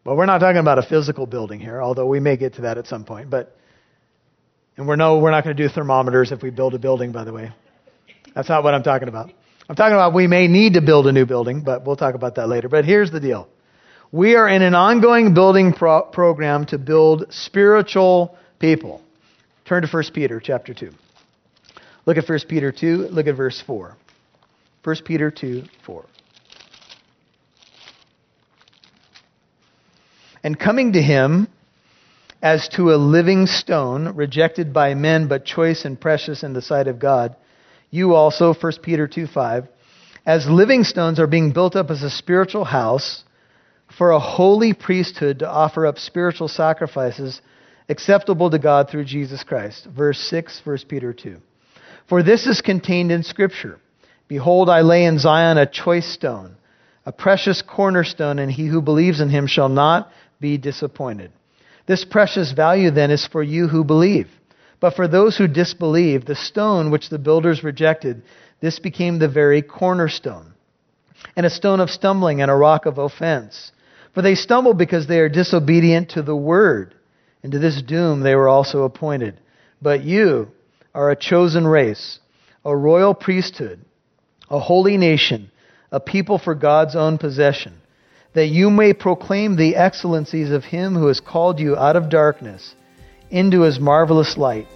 But 0.06 0.16
we're 0.16 0.26
not 0.26 0.38
talking 0.38 0.58
about 0.62 0.80
a 0.80 0.84
physical 0.84 1.26
building 1.26 1.60
here, 1.60 1.82
although 1.82 2.08
we 2.08 2.22
may 2.22 2.38
get 2.38 2.54
to 2.56 2.62
that 2.62 2.78
at 2.78 2.88
some 2.88 3.04
point. 3.04 3.30
But 3.30 3.58
And 4.78 4.88
we're 4.88 4.96
no, 4.96 5.20
we're 5.20 5.32
not 5.32 5.44
going 5.44 5.56
to 5.56 5.62
do 5.62 5.68
thermometers 5.68 6.32
if 6.32 6.42
we 6.42 6.50
build 6.50 6.74
a 6.76 6.80
building, 6.80 7.12
by 7.12 7.26
the 7.26 7.34
way. 7.34 7.52
That's 8.34 8.48
not 8.48 8.64
what 8.64 8.74
I'm 8.74 8.84
talking 8.84 9.10
about. 9.10 9.32
I'm 9.72 9.76
talking 9.76 9.94
about 9.94 10.14
we 10.14 10.28
may 10.28 10.50
need 10.50 10.74
to 10.74 10.82
build 10.82 11.08
a 11.08 11.14
new 11.14 11.26
building, 11.26 11.62
but 11.62 11.86
we'll 11.86 11.96
talk 11.96 12.14
about 12.14 12.36
that 12.36 12.50
later. 12.50 12.68
But 12.68 12.84
here's 12.84 13.10
the 13.10 13.22
deal. 13.22 13.48
We 14.12 14.36
are 14.36 14.50
in 14.50 14.64
an 14.64 14.76
ongoing 14.76 15.34
building 15.34 15.72
pro- 15.72 16.02
program 16.02 16.66
to 16.66 16.78
build 16.78 17.28
spiritual 17.30 18.38
people. 18.60 19.02
Turn 19.64 19.82
to 19.82 19.88
1 19.88 20.04
Peter 20.14 20.42
chapter 20.42 20.74
2. 20.74 20.92
Look 22.06 22.18
at 22.18 22.28
1 22.28 22.40
Peter 22.50 22.74
2, 22.74 22.98
look 23.12 23.28
at 23.28 23.38
verse 23.38 23.64
4. 23.66 23.96
1 24.84 24.96
Peter 25.06 25.32
2, 25.32 25.64
4. 25.86 26.06
And 30.44 30.60
coming 30.60 30.92
to 30.92 31.02
him 31.02 31.48
as 32.42 32.68
to 32.74 32.92
a 32.92 32.98
living 32.98 33.46
stone, 33.46 34.18
rejected 34.18 34.74
by 34.74 34.96
men, 34.96 35.30
but 35.30 35.46
choice 35.46 35.86
and 35.86 35.98
precious 35.98 36.44
in 36.44 36.52
the 36.52 36.62
sight 36.62 36.90
of 36.90 37.00
God, 37.00 37.38
you 37.92 38.16
also, 38.16 38.54
1 38.54 38.74
Peter 38.82 39.08
2, 39.08 39.28
5, 39.28 39.68
as 40.26 40.48
living 40.48 40.84
stones 40.84 41.20
are 41.20 41.28
being 41.28 41.52
built 41.52 41.76
up 41.76 41.92
as 41.92 42.02
a 42.02 42.10
spiritual 42.10 42.64
house 42.64 43.24
for 43.98 44.12
a 44.12 44.20
holy 44.20 44.74
priesthood 44.74 45.40
to 45.40 45.50
offer 45.50 45.86
up 45.86 46.00
spiritual 46.00 46.48
sacrifices 46.48 47.42
acceptable 47.90 48.50
to 48.50 48.58
God 48.58 48.90
through 48.90 49.04
Jesus 49.04 49.44
Christ. 49.44 49.86
Verse 49.86 50.18
6, 50.30 50.62
1 50.64 50.78
Peter 50.88 51.12
2. 51.12 51.38
For 52.08 52.24
this 52.24 52.48
is 52.48 52.62
contained 52.62 53.12
in 53.12 53.24
Scripture 53.24 53.80
Behold, 54.28 54.70
I 54.70 54.80
lay 54.80 55.04
in 55.04 55.20
Zion 55.20 55.58
a 55.58 55.66
choice 55.66 56.08
stone, 56.08 56.56
a 57.06 57.12
precious 57.12 57.62
cornerstone, 57.62 58.40
and 58.40 58.50
he 58.50 58.68
who 58.68 58.82
believes 58.82 59.20
in 59.20 59.30
him 59.30 59.46
shall 59.46 59.68
not 59.68 60.10
be 60.40 60.58
disappointed. 60.58 61.34
This 61.86 62.06
precious 62.06 62.54
value 62.54 62.92
then 62.92 63.12
is 63.12 63.28
for 63.28 63.44
you 63.44 63.68
who 63.68 63.84
believe. 63.84 64.30
But 64.82 64.96
for 64.96 65.08
those 65.08 65.38
who 65.38 65.48
disbelieve, 65.48 66.26
the 66.26 66.36
stone 66.36 66.92
which 66.92 67.08
the 67.08 67.20
builders 67.20 67.64
rejected, 67.64 68.24
this 68.60 68.80
became 68.80 69.18
the 69.20 69.30
very 69.30 69.62
cornerstone, 69.62 70.54
and 71.38 71.46
a 71.46 71.50
stone 71.50 71.80
of 71.80 71.90
stumbling 71.90 72.42
and 72.42 72.52
a 72.52 72.56
rock 72.56 72.86
of 72.86 72.98
offense. 72.98 73.72
For 74.14 74.22
they 74.22 74.36
stumble 74.36 74.74
because 74.74 75.08
they 75.08 75.20
are 75.20 75.30
disobedient 75.30 76.10
to 76.10 76.22
the 76.22 76.36
word, 76.36 76.96
and 77.44 77.54
to 77.54 77.60
this 77.60 77.82
doom 77.82 78.20
they 78.20 78.36
were 78.36 78.50
also 78.50 78.84
appointed. 78.84 79.40
But 79.82 80.04
you 80.04 80.50
are 80.94 81.10
a 81.10 81.16
chosen 81.16 81.66
race, 81.66 82.20
a 82.66 82.76
royal 82.76 83.14
priesthood 83.14 83.86
a 84.52 84.60
holy 84.60 84.98
nation, 84.98 85.50
a 85.92 86.00
people 86.00 86.38
for 86.38 86.54
God's 86.54 86.96
own 86.96 87.18
possession, 87.18 87.74
that 88.34 88.48
you 88.48 88.70
may 88.70 88.94
proclaim 88.94 89.56
the 89.56 89.76
excellencies 89.76 90.52
of 90.52 90.66
him 90.66 90.94
who 90.94 91.08
has 91.08 91.22
called 91.22 91.60
you 91.60 91.76
out 91.76 91.96
of 91.96 92.10
darkness 92.10 92.76
into 93.32 93.62
his 93.62 93.80
marvelous 93.80 94.38
light. 94.38 94.68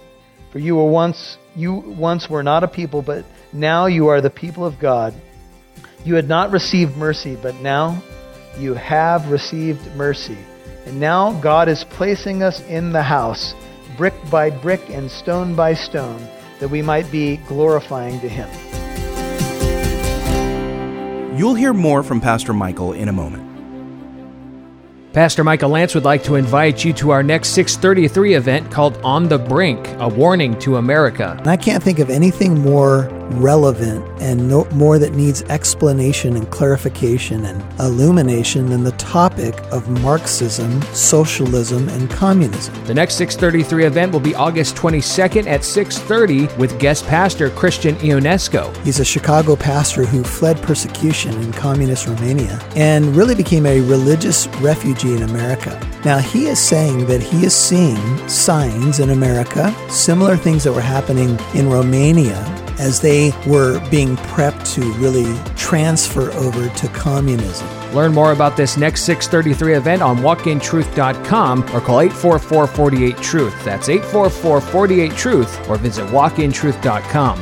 For 0.50 0.58
you 0.58 0.76
were 0.76 0.90
once 0.90 1.38
you 1.54 1.74
once 1.74 2.28
were 2.28 2.42
not 2.42 2.64
a 2.64 2.68
people, 2.68 3.02
but 3.02 3.24
now 3.52 3.86
you 3.86 4.08
are 4.08 4.20
the 4.20 4.30
people 4.30 4.64
of 4.64 4.78
God. 4.78 5.14
You 6.04 6.14
had 6.14 6.28
not 6.28 6.50
received 6.50 6.96
mercy, 6.96 7.36
but 7.40 7.54
now 7.56 8.02
you 8.58 8.74
have 8.74 9.30
received 9.30 9.94
mercy. 9.96 10.38
And 10.86 11.00
now 11.00 11.32
God 11.40 11.68
is 11.68 11.84
placing 11.84 12.42
us 12.42 12.60
in 12.62 12.92
the 12.92 13.02
house, 13.02 13.54
brick 13.96 14.14
by 14.30 14.50
brick 14.50 14.88
and 14.90 15.10
stone 15.10 15.54
by 15.54 15.74
stone, 15.74 16.26
that 16.60 16.68
we 16.68 16.80
might 16.80 17.10
be 17.10 17.38
glorifying 17.48 18.20
to 18.20 18.28
him. 18.28 18.48
You'll 21.36 21.54
hear 21.54 21.74
more 21.74 22.02
from 22.02 22.20
Pastor 22.20 22.54
Michael 22.54 22.92
in 22.92 23.08
a 23.08 23.12
moment. 23.12 23.45
Pastor 25.16 25.42
Michael 25.42 25.70
Lance 25.70 25.94
would 25.94 26.04
like 26.04 26.24
to 26.24 26.34
invite 26.34 26.84
you 26.84 26.92
to 26.92 27.08
our 27.08 27.22
next 27.22 27.54
633 27.54 28.34
event 28.34 28.70
called 28.70 28.98
On 29.02 29.26
the 29.30 29.38
Brink, 29.38 29.88
a 29.98 30.06
warning 30.06 30.58
to 30.58 30.76
America. 30.76 31.34
And 31.38 31.46
I 31.46 31.56
can't 31.56 31.82
think 31.82 32.00
of 32.00 32.10
anything 32.10 32.60
more 32.60 33.08
relevant 33.34 34.04
and 34.20 34.48
no 34.48 34.64
more 34.72 34.98
that 34.98 35.14
needs 35.14 35.42
explanation 35.44 36.36
and 36.36 36.50
clarification 36.50 37.44
and 37.44 37.80
illumination 37.80 38.66
than 38.66 38.84
the 38.84 38.92
topic 38.92 39.54
of 39.72 39.88
Marxism, 40.02 40.80
socialism, 40.92 41.88
and 41.90 42.10
communism. 42.10 42.74
The 42.86 42.94
next 42.94 43.14
633 43.16 43.84
event 43.84 44.12
will 44.12 44.20
be 44.20 44.34
August 44.34 44.76
22nd 44.76 45.46
at 45.46 45.64
6:30 45.64 46.48
with 46.58 46.78
guest 46.78 47.06
pastor 47.06 47.50
Christian 47.50 47.94
Ionescu. 47.96 48.74
He's 48.84 49.00
a 49.00 49.04
Chicago 49.04 49.56
pastor 49.56 50.04
who 50.04 50.22
fled 50.22 50.60
persecution 50.62 51.32
in 51.42 51.52
communist 51.52 52.06
Romania 52.06 52.60
and 52.76 53.16
really 53.16 53.34
became 53.34 53.66
a 53.66 53.80
religious 53.80 54.48
refugee 54.60 55.14
in 55.14 55.22
America. 55.22 55.78
Now, 56.04 56.18
he 56.18 56.46
is 56.46 56.58
saying 56.58 57.06
that 57.06 57.22
he 57.22 57.44
is 57.44 57.54
seeing 57.54 58.28
signs 58.28 59.00
in 59.00 59.10
America, 59.10 59.74
similar 59.88 60.36
things 60.36 60.62
that 60.64 60.72
were 60.72 60.80
happening 60.80 61.38
in 61.54 61.68
Romania 61.68 62.44
as 62.78 63.00
they 63.00 63.32
were 63.46 63.80
being 63.90 64.16
prepped 64.16 64.74
to 64.74 64.92
really 64.94 65.34
transfer 65.56 66.30
over 66.32 66.68
to 66.68 66.88
communism. 66.88 67.68
Learn 67.94 68.12
more 68.12 68.32
about 68.32 68.56
this 68.56 68.76
next 68.76 69.02
633 69.02 69.74
event 69.74 70.02
on 70.02 70.18
walkintruth.com 70.18 71.62
or 71.74 71.80
call 71.80 72.00
844 72.00 72.66
48 72.66 73.16
Truth. 73.18 73.64
That's 73.64 73.88
844 73.88 74.60
48 74.60 75.12
Truth 75.12 75.68
or 75.68 75.76
visit 75.76 76.06
walkintruth.com. 76.08 77.38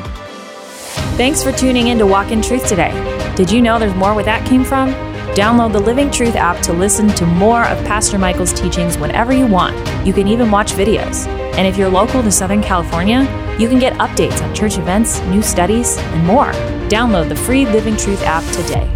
Thanks 1.16 1.42
for 1.42 1.52
tuning 1.52 1.88
in 1.88 1.98
to 1.98 2.06
Walk 2.06 2.30
in 2.30 2.42
Truth 2.42 2.68
today. 2.68 2.92
Did 3.36 3.50
you 3.50 3.60
know 3.60 3.78
there's 3.78 3.94
more 3.94 4.14
where 4.14 4.24
that 4.24 4.46
came 4.46 4.64
from? 4.64 4.92
Download 5.34 5.72
the 5.72 5.80
Living 5.80 6.10
Truth 6.10 6.36
app 6.36 6.62
to 6.62 6.72
listen 6.72 7.08
to 7.08 7.26
more 7.26 7.64
of 7.64 7.84
Pastor 7.84 8.18
Michael's 8.18 8.52
teachings 8.52 8.96
whenever 8.96 9.32
you 9.32 9.46
want. 9.46 9.76
You 10.06 10.12
can 10.12 10.28
even 10.28 10.50
watch 10.52 10.72
videos. 10.72 11.43
And 11.56 11.66
if 11.66 11.76
you're 11.76 11.88
local 11.88 12.22
to 12.22 12.32
Southern 12.32 12.62
California, 12.62 13.20
you 13.58 13.68
can 13.68 13.78
get 13.78 13.92
updates 13.94 14.42
on 14.42 14.54
church 14.54 14.76
events, 14.76 15.20
new 15.22 15.42
studies, 15.42 15.96
and 15.98 16.26
more. 16.26 16.50
Download 16.88 17.28
the 17.28 17.36
free 17.36 17.64
Living 17.64 17.96
Truth 17.96 18.22
app 18.24 18.44
today. 18.52 18.90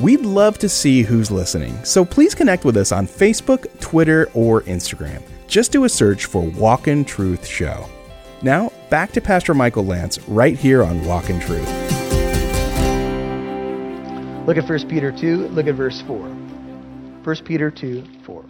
We'd 0.00 0.22
love 0.22 0.58
to 0.58 0.68
see 0.68 1.02
who's 1.02 1.30
listening, 1.30 1.84
so 1.84 2.06
please 2.06 2.34
connect 2.34 2.64
with 2.64 2.76
us 2.78 2.90
on 2.90 3.06
Facebook, 3.06 3.66
Twitter, 3.80 4.30
or 4.32 4.62
Instagram. 4.62 5.22
Just 5.46 5.72
do 5.72 5.84
a 5.84 5.90
search 5.90 6.24
for 6.24 6.42
Walk 6.42 6.88
in 6.88 7.04
Truth 7.04 7.46
Show. 7.46 7.86
Now, 8.40 8.72
back 8.88 9.12
to 9.12 9.20
Pastor 9.20 9.52
Michael 9.52 9.84
Lance 9.84 10.18
right 10.26 10.58
here 10.58 10.82
on 10.82 11.04
Walk 11.04 11.28
in 11.28 11.38
Truth. 11.38 11.68
Look 14.46 14.56
at 14.56 14.66
1 14.66 14.88
Peter 14.88 15.12
2, 15.12 15.48
look 15.48 15.66
at 15.66 15.74
verse 15.74 16.00
4. 16.00 16.39
1 17.30 17.44
Peter 17.44 17.70
2, 17.70 18.02
4. 18.26 18.44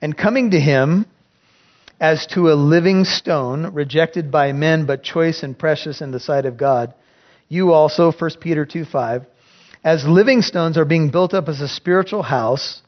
And 0.00 0.16
coming 0.16 0.52
to 0.52 0.58
him 0.58 1.04
as 2.00 2.26
to 2.28 2.50
a 2.50 2.54
living 2.54 3.04
stone, 3.04 3.74
rejected 3.74 4.30
by 4.30 4.52
men, 4.52 4.86
but 4.86 5.02
choice 5.02 5.42
and 5.42 5.58
precious 5.58 6.00
in 6.00 6.12
the 6.12 6.18
sight 6.18 6.46
of 6.46 6.56
God, 6.56 6.94
you 7.50 7.72
also, 7.72 8.10
1 8.10 8.30
Peter 8.40 8.64
2, 8.64 8.86
5, 8.86 9.26
as 9.84 10.06
living 10.06 10.40
stones 10.40 10.78
are 10.78 10.86
being 10.86 11.10
built 11.10 11.34
up 11.34 11.46
as 11.50 11.60
a 11.60 11.68
spiritual 11.68 12.22
house 12.22 12.80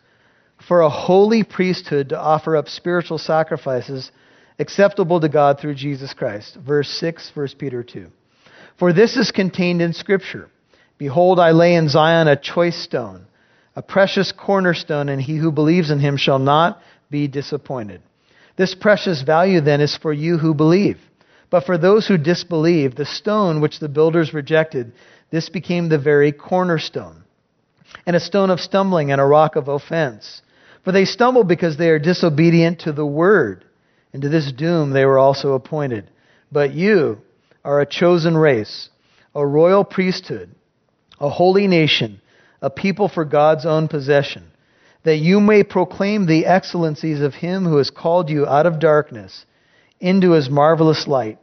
for 0.66 0.80
a 0.80 0.88
holy 0.88 1.44
priesthood 1.44 2.08
to 2.08 2.18
offer 2.18 2.56
up 2.56 2.68
spiritual 2.68 3.18
sacrifices 3.18 4.10
acceptable 4.58 5.20
to 5.20 5.28
God 5.28 5.60
through 5.60 5.74
Jesus 5.74 6.14
Christ. 6.14 6.56
Verse 6.56 6.88
6, 6.88 7.32
1 7.34 7.48
Peter 7.58 7.82
2. 7.82 8.06
For 8.78 8.94
this 8.94 9.18
is 9.18 9.30
contained 9.30 9.82
in 9.82 9.92
Scripture. 9.92 10.48
Behold, 11.00 11.40
I 11.40 11.52
lay 11.52 11.76
in 11.76 11.88
Zion 11.88 12.28
a 12.28 12.36
choice 12.36 12.76
stone, 12.76 13.24
a 13.74 13.80
precious 13.80 14.32
cornerstone, 14.32 15.08
and 15.08 15.18
he 15.18 15.38
who 15.38 15.50
believes 15.50 15.90
in 15.90 15.98
him 15.98 16.18
shall 16.18 16.38
not 16.38 16.78
be 17.10 17.26
disappointed. 17.26 18.02
This 18.58 18.74
precious 18.74 19.22
value 19.22 19.62
then 19.62 19.80
is 19.80 19.96
for 19.96 20.12
you 20.12 20.36
who 20.36 20.52
believe. 20.52 20.98
But 21.48 21.64
for 21.64 21.78
those 21.78 22.06
who 22.06 22.18
disbelieve, 22.18 22.96
the 22.96 23.06
stone 23.06 23.62
which 23.62 23.78
the 23.80 23.88
builders 23.88 24.34
rejected, 24.34 24.92
this 25.30 25.48
became 25.48 25.88
the 25.88 25.98
very 25.98 26.32
cornerstone, 26.32 27.24
and 28.04 28.14
a 28.14 28.20
stone 28.20 28.50
of 28.50 28.60
stumbling 28.60 29.10
and 29.10 29.22
a 29.22 29.24
rock 29.24 29.56
of 29.56 29.68
offense. 29.68 30.42
For 30.84 30.92
they 30.92 31.06
stumble 31.06 31.44
because 31.44 31.78
they 31.78 31.88
are 31.88 31.98
disobedient 31.98 32.80
to 32.80 32.92
the 32.92 33.06
word, 33.06 33.64
and 34.12 34.20
to 34.20 34.28
this 34.28 34.52
doom 34.52 34.90
they 34.90 35.06
were 35.06 35.18
also 35.18 35.54
appointed. 35.54 36.10
But 36.52 36.74
you 36.74 37.22
are 37.64 37.80
a 37.80 37.86
chosen 37.86 38.36
race, 38.36 38.90
a 39.34 39.46
royal 39.46 39.82
priesthood, 39.82 40.54
a 41.20 41.28
holy 41.28 41.66
nation, 41.66 42.20
a 42.62 42.70
people 42.70 43.08
for 43.08 43.24
God's 43.24 43.66
own 43.66 43.88
possession, 43.88 44.50
that 45.04 45.16
you 45.16 45.40
may 45.40 45.62
proclaim 45.62 46.26
the 46.26 46.46
excellencies 46.46 47.20
of 47.20 47.34
him 47.34 47.64
who 47.64 47.76
has 47.76 47.90
called 47.90 48.30
you 48.30 48.46
out 48.46 48.66
of 48.66 48.80
darkness 48.80 49.44
into 50.00 50.32
his 50.32 50.48
marvelous 50.50 51.06
light. 51.06 51.38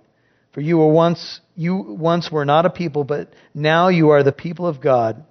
For 0.54 0.62
you 0.62 0.78
were 0.78 0.92
once 0.92 1.40
you 1.56 1.76
once 1.76 2.32
were 2.32 2.46
not 2.46 2.66
a 2.66 2.70
people, 2.70 3.04
but 3.04 3.32
now 3.54 3.90
you 3.90 4.10
are 4.10 4.24
the 4.24 4.32
people 4.32 4.68
of 4.68 4.82
God. 4.82 5.24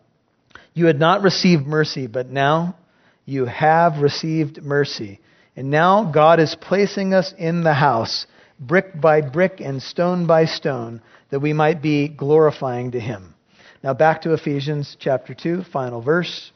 You 0.74 0.86
had 0.86 1.00
not 1.00 1.22
received 1.22 1.66
mercy, 1.66 2.06
but 2.06 2.28
now 2.28 2.76
you 3.24 3.46
have 3.46 3.98
received 3.98 4.62
mercy. 4.62 5.20
And 5.56 5.70
now 5.70 6.10
God 6.12 6.38
is 6.38 6.54
placing 6.60 7.14
us 7.14 7.32
in 7.36 7.62
the 7.64 7.74
house, 7.74 8.26
brick 8.60 9.00
by 9.00 9.20
brick 9.22 9.60
and 9.60 9.82
stone 9.82 10.26
by 10.26 10.44
stone, 10.44 11.00
that 11.30 11.40
we 11.40 11.52
might 11.52 11.80
be 11.80 12.08
glorifying 12.08 12.90
to 12.90 13.00
Him. 13.00 13.35
Now 13.82 13.94
back 13.94 14.22
to 14.22 14.32
Ephesians 14.32 14.96
chapter 14.98 15.34
2, 15.34 15.64
final 15.64 16.00
verse. 16.00 16.50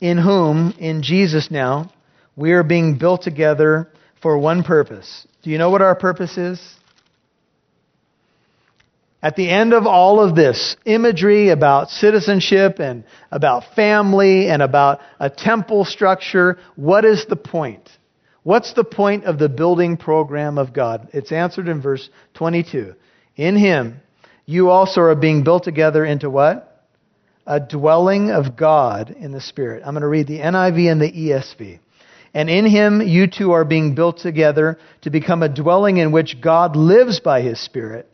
In 0.00 0.18
whom, 0.18 0.74
in 0.78 1.02
Jesus 1.02 1.50
now, 1.50 1.92
we 2.36 2.52
are 2.52 2.62
being 2.62 2.98
built 2.98 3.22
together 3.22 3.88
for 4.20 4.38
one 4.38 4.62
purpose. 4.62 5.26
Do 5.42 5.50
you 5.50 5.58
know 5.58 5.70
what 5.70 5.82
our 5.82 5.94
purpose 5.94 6.36
is? 6.36 6.60
At 9.22 9.36
the 9.36 9.48
end 9.48 9.72
of 9.72 9.86
all 9.86 10.20
of 10.20 10.36
this 10.36 10.76
imagery 10.84 11.48
about 11.48 11.90
citizenship 11.90 12.78
and 12.78 13.04
about 13.32 13.74
family 13.74 14.48
and 14.48 14.62
about 14.62 15.00
a 15.18 15.30
temple 15.30 15.84
structure, 15.84 16.58
what 16.76 17.04
is 17.04 17.26
the 17.26 17.36
point? 17.36 17.88
What's 18.42 18.74
the 18.74 18.84
point 18.84 19.24
of 19.24 19.38
the 19.38 19.48
building 19.48 19.96
program 19.96 20.58
of 20.58 20.72
God? 20.72 21.08
It's 21.12 21.32
answered 21.32 21.66
in 21.66 21.80
verse 21.80 22.08
22. 22.34 22.94
In 23.34 23.56
Him, 23.56 24.00
you 24.46 24.70
also 24.70 25.02
are 25.02 25.14
being 25.14 25.44
built 25.44 25.64
together 25.64 26.04
into 26.04 26.30
what? 26.30 26.84
A 27.46 27.60
dwelling 27.60 28.30
of 28.30 28.56
God 28.56 29.10
in 29.10 29.32
the 29.32 29.40
Spirit. 29.40 29.82
I'm 29.84 29.92
going 29.92 30.00
to 30.02 30.08
read 30.08 30.26
the 30.26 30.38
NIV 30.38 30.90
and 30.90 31.00
the 31.00 31.12
ESV. 31.12 31.80
And 32.32 32.50
in 32.50 32.66
Him, 32.66 33.00
you 33.00 33.26
too 33.26 33.52
are 33.52 33.64
being 33.64 33.94
built 33.94 34.18
together 34.18 34.78
to 35.02 35.10
become 35.10 35.42
a 35.42 35.48
dwelling 35.48 35.98
in 35.98 36.12
which 36.12 36.40
God 36.40 36.76
lives 36.76 37.20
by 37.20 37.42
His 37.42 37.60
Spirit. 37.60 38.08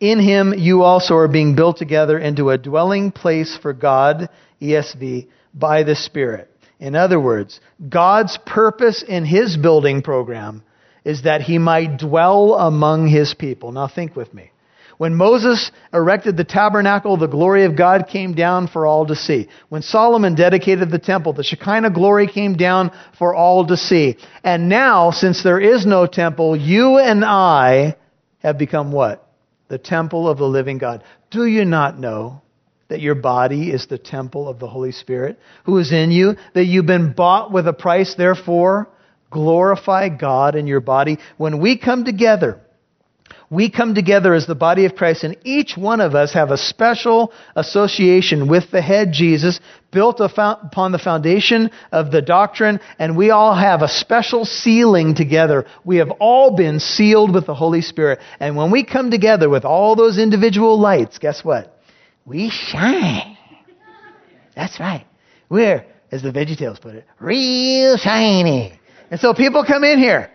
In 0.00 0.20
him 0.20 0.54
you 0.56 0.82
also 0.82 1.14
are 1.16 1.28
being 1.28 1.56
built 1.56 1.76
together 1.76 2.18
into 2.18 2.50
a 2.50 2.58
dwelling 2.58 3.10
place 3.10 3.58
for 3.60 3.72
God, 3.72 4.28
ESV, 4.62 5.26
by 5.52 5.82
the 5.82 5.96
Spirit. 5.96 6.48
In 6.78 6.94
other 6.94 7.20
words, 7.20 7.58
God's 7.88 8.38
purpose 8.46 9.02
in 9.02 9.24
his 9.24 9.56
building 9.56 10.02
program 10.02 10.62
is 11.04 11.22
that 11.22 11.40
he 11.40 11.58
might 11.58 11.98
dwell 11.98 12.54
among 12.54 13.08
his 13.08 13.34
people. 13.34 13.72
Now 13.72 13.88
think 13.88 14.14
with 14.14 14.32
me. 14.32 14.52
When 14.98 15.14
Moses 15.14 15.70
erected 15.94 16.36
the 16.36 16.44
tabernacle, 16.44 17.16
the 17.16 17.26
glory 17.26 17.64
of 17.64 17.76
God 17.76 18.08
came 18.08 18.34
down 18.34 18.68
for 18.68 18.86
all 18.86 19.06
to 19.06 19.16
see. 19.16 19.48
When 19.68 19.80
Solomon 19.80 20.34
dedicated 20.34 20.90
the 20.90 20.98
temple, 20.98 21.32
the 21.32 21.44
Shekinah 21.44 21.90
glory 21.90 22.26
came 22.26 22.56
down 22.56 22.90
for 23.18 23.34
all 23.34 23.66
to 23.68 23.76
see. 23.76 24.16
And 24.44 24.68
now, 24.68 25.10
since 25.10 25.42
there 25.42 25.60
is 25.60 25.86
no 25.86 26.06
temple, 26.06 26.56
you 26.56 26.98
and 26.98 27.24
I 27.24 27.96
have 28.40 28.58
become 28.58 28.92
what? 28.92 29.24
the 29.68 29.78
temple 29.78 30.28
of 30.28 30.38
the 30.38 30.48
living 30.48 30.78
God. 30.78 31.04
Do 31.30 31.46
you 31.46 31.64
not 31.64 31.98
know 31.98 32.42
that 32.88 33.00
your 33.00 33.14
body 33.14 33.70
is 33.70 33.86
the 33.86 33.98
temple 33.98 34.48
of 34.48 34.58
the 34.58 34.66
Holy 34.66 34.92
Spirit 34.92 35.38
who 35.64 35.78
is 35.78 35.92
in 35.92 36.10
you, 36.10 36.36
that 36.54 36.64
you've 36.64 36.86
been 36.86 37.12
bought 37.12 37.52
with 37.52 37.68
a 37.68 37.72
price, 37.72 38.14
therefore 38.14 38.88
glorify 39.30 40.08
God 40.08 40.54
in 40.54 40.66
your 40.66 40.80
body? 40.80 41.18
When 41.36 41.60
we 41.60 41.76
come 41.78 42.04
together, 42.04 42.60
we 43.50 43.70
come 43.70 43.94
together 43.94 44.34
as 44.34 44.46
the 44.46 44.54
body 44.54 44.84
of 44.84 44.94
Christ, 44.94 45.24
and 45.24 45.36
each 45.42 45.76
one 45.76 46.00
of 46.00 46.14
us 46.14 46.34
have 46.34 46.50
a 46.50 46.58
special 46.58 47.32
association 47.56 48.48
with 48.48 48.70
the 48.70 48.82
head 48.82 49.12
Jesus, 49.12 49.58
built 49.90 50.20
upon 50.20 50.92
the 50.92 50.98
foundation 50.98 51.70
of 51.90 52.10
the 52.10 52.20
doctrine, 52.20 52.78
and 52.98 53.16
we 53.16 53.30
all 53.30 53.54
have 53.54 53.80
a 53.80 53.88
special 53.88 54.44
sealing 54.44 55.14
together. 55.14 55.64
We 55.84 55.96
have 55.96 56.10
all 56.20 56.56
been 56.56 56.78
sealed 56.78 57.34
with 57.34 57.46
the 57.46 57.54
Holy 57.54 57.80
Spirit. 57.80 58.18
And 58.38 58.54
when 58.54 58.70
we 58.70 58.84
come 58.84 59.10
together 59.10 59.48
with 59.48 59.64
all 59.64 59.96
those 59.96 60.18
individual 60.18 60.78
lights, 60.78 61.18
guess 61.18 61.42
what? 61.42 61.80
We 62.26 62.50
shine. 62.50 63.38
That's 64.54 64.78
right. 64.78 65.06
We're, 65.48 65.86
as 66.12 66.22
the 66.22 66.32
VeggieTales 66.32 66.80
put 66.80 66.94
it, 66.94 67.06
real 67.18 67.96
shiny. 67.96 68.78
And 69.10 69.18
so 69.18 69.32
people 69.32 69.64
come 69.64 69.84
in 69.84 69.98
here 69.98 70.30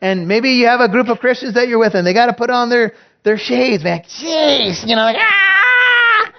and 0.00 0.26
maybe 0.26 0.50
you 0.50 0.66
have 0.66 0.80
a 0.80 0.88
group 0.88 1.08
of 1.08 1.18
Christians 1.18 1.54
that 1.54 1.68
you're 1.68 1.78
with, 1.78 1.94
and 1.94 2.06
they 2.06 2.14
got 2.14 2.26
to 2.26 2.32
put 2.32 2.50
on 2.50 2.70
their, 2.70 2.94
their 3.24 3.38
shades, 3.38 3.84
man. 3.84 4.02
Jeez, 4.02 4.86
you 4.86 4.96
know, 4.96 5.02
like, 5.02 5.16
ah! 5.18 6.32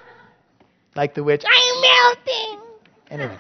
Like 0.95 1.13
the 1.13 1.23
witch, 1.23 1.43
I'm 1.45 1.81
melting. 1.81 2.59
Anyway. 3.09 3.37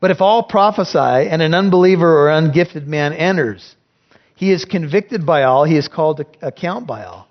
But 0.00 0.10
if 0.10 0.20
all 0.20 0.42
prophesy 0.42 0.98
and 0.98 1.40
an 1.40 1.54
unbeliever 1.54 2.06
or 2.06 2.28
ungifted 2.28 2.86
man 2.86 3.14
enters, 3.14 3.74
he 4.34 4.52
is 4.52 4.64
convicted 4.64 5.24
by 5.24 5.44
all, 5.44 5.64
he 5.64 5.76
is 5.76 5.88
called 5.88 6.18
to 6.18 6.26
account 6.42 6.86
by 6.86 7.04
all. 7.04 7.28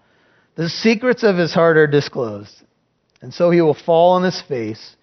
The 0.56 0.70
secrets 0.70 1.24
of 1.24 1.36
his 1.36 1.54
heart 1.54 1.78
are 1.78 1.88
disclosed. 1.88 2.64
And 3.22 3.34
so 3.34 3.52
he 3.52 3.62
will 3.62 3.74
fall 3.74 4.14
on 4.14 4.24
his 4.24 4.42
face, 4.42 4.96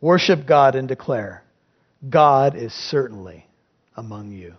worship 0.00 0.46
God, 0.46 0.74
and 0.74 0.86
declare, 0.86 1.43
God 2.08 2.56
is 2.56 2.72
certainly 2.72 3.46
among 3.96 4.32
you. 4.32 4.54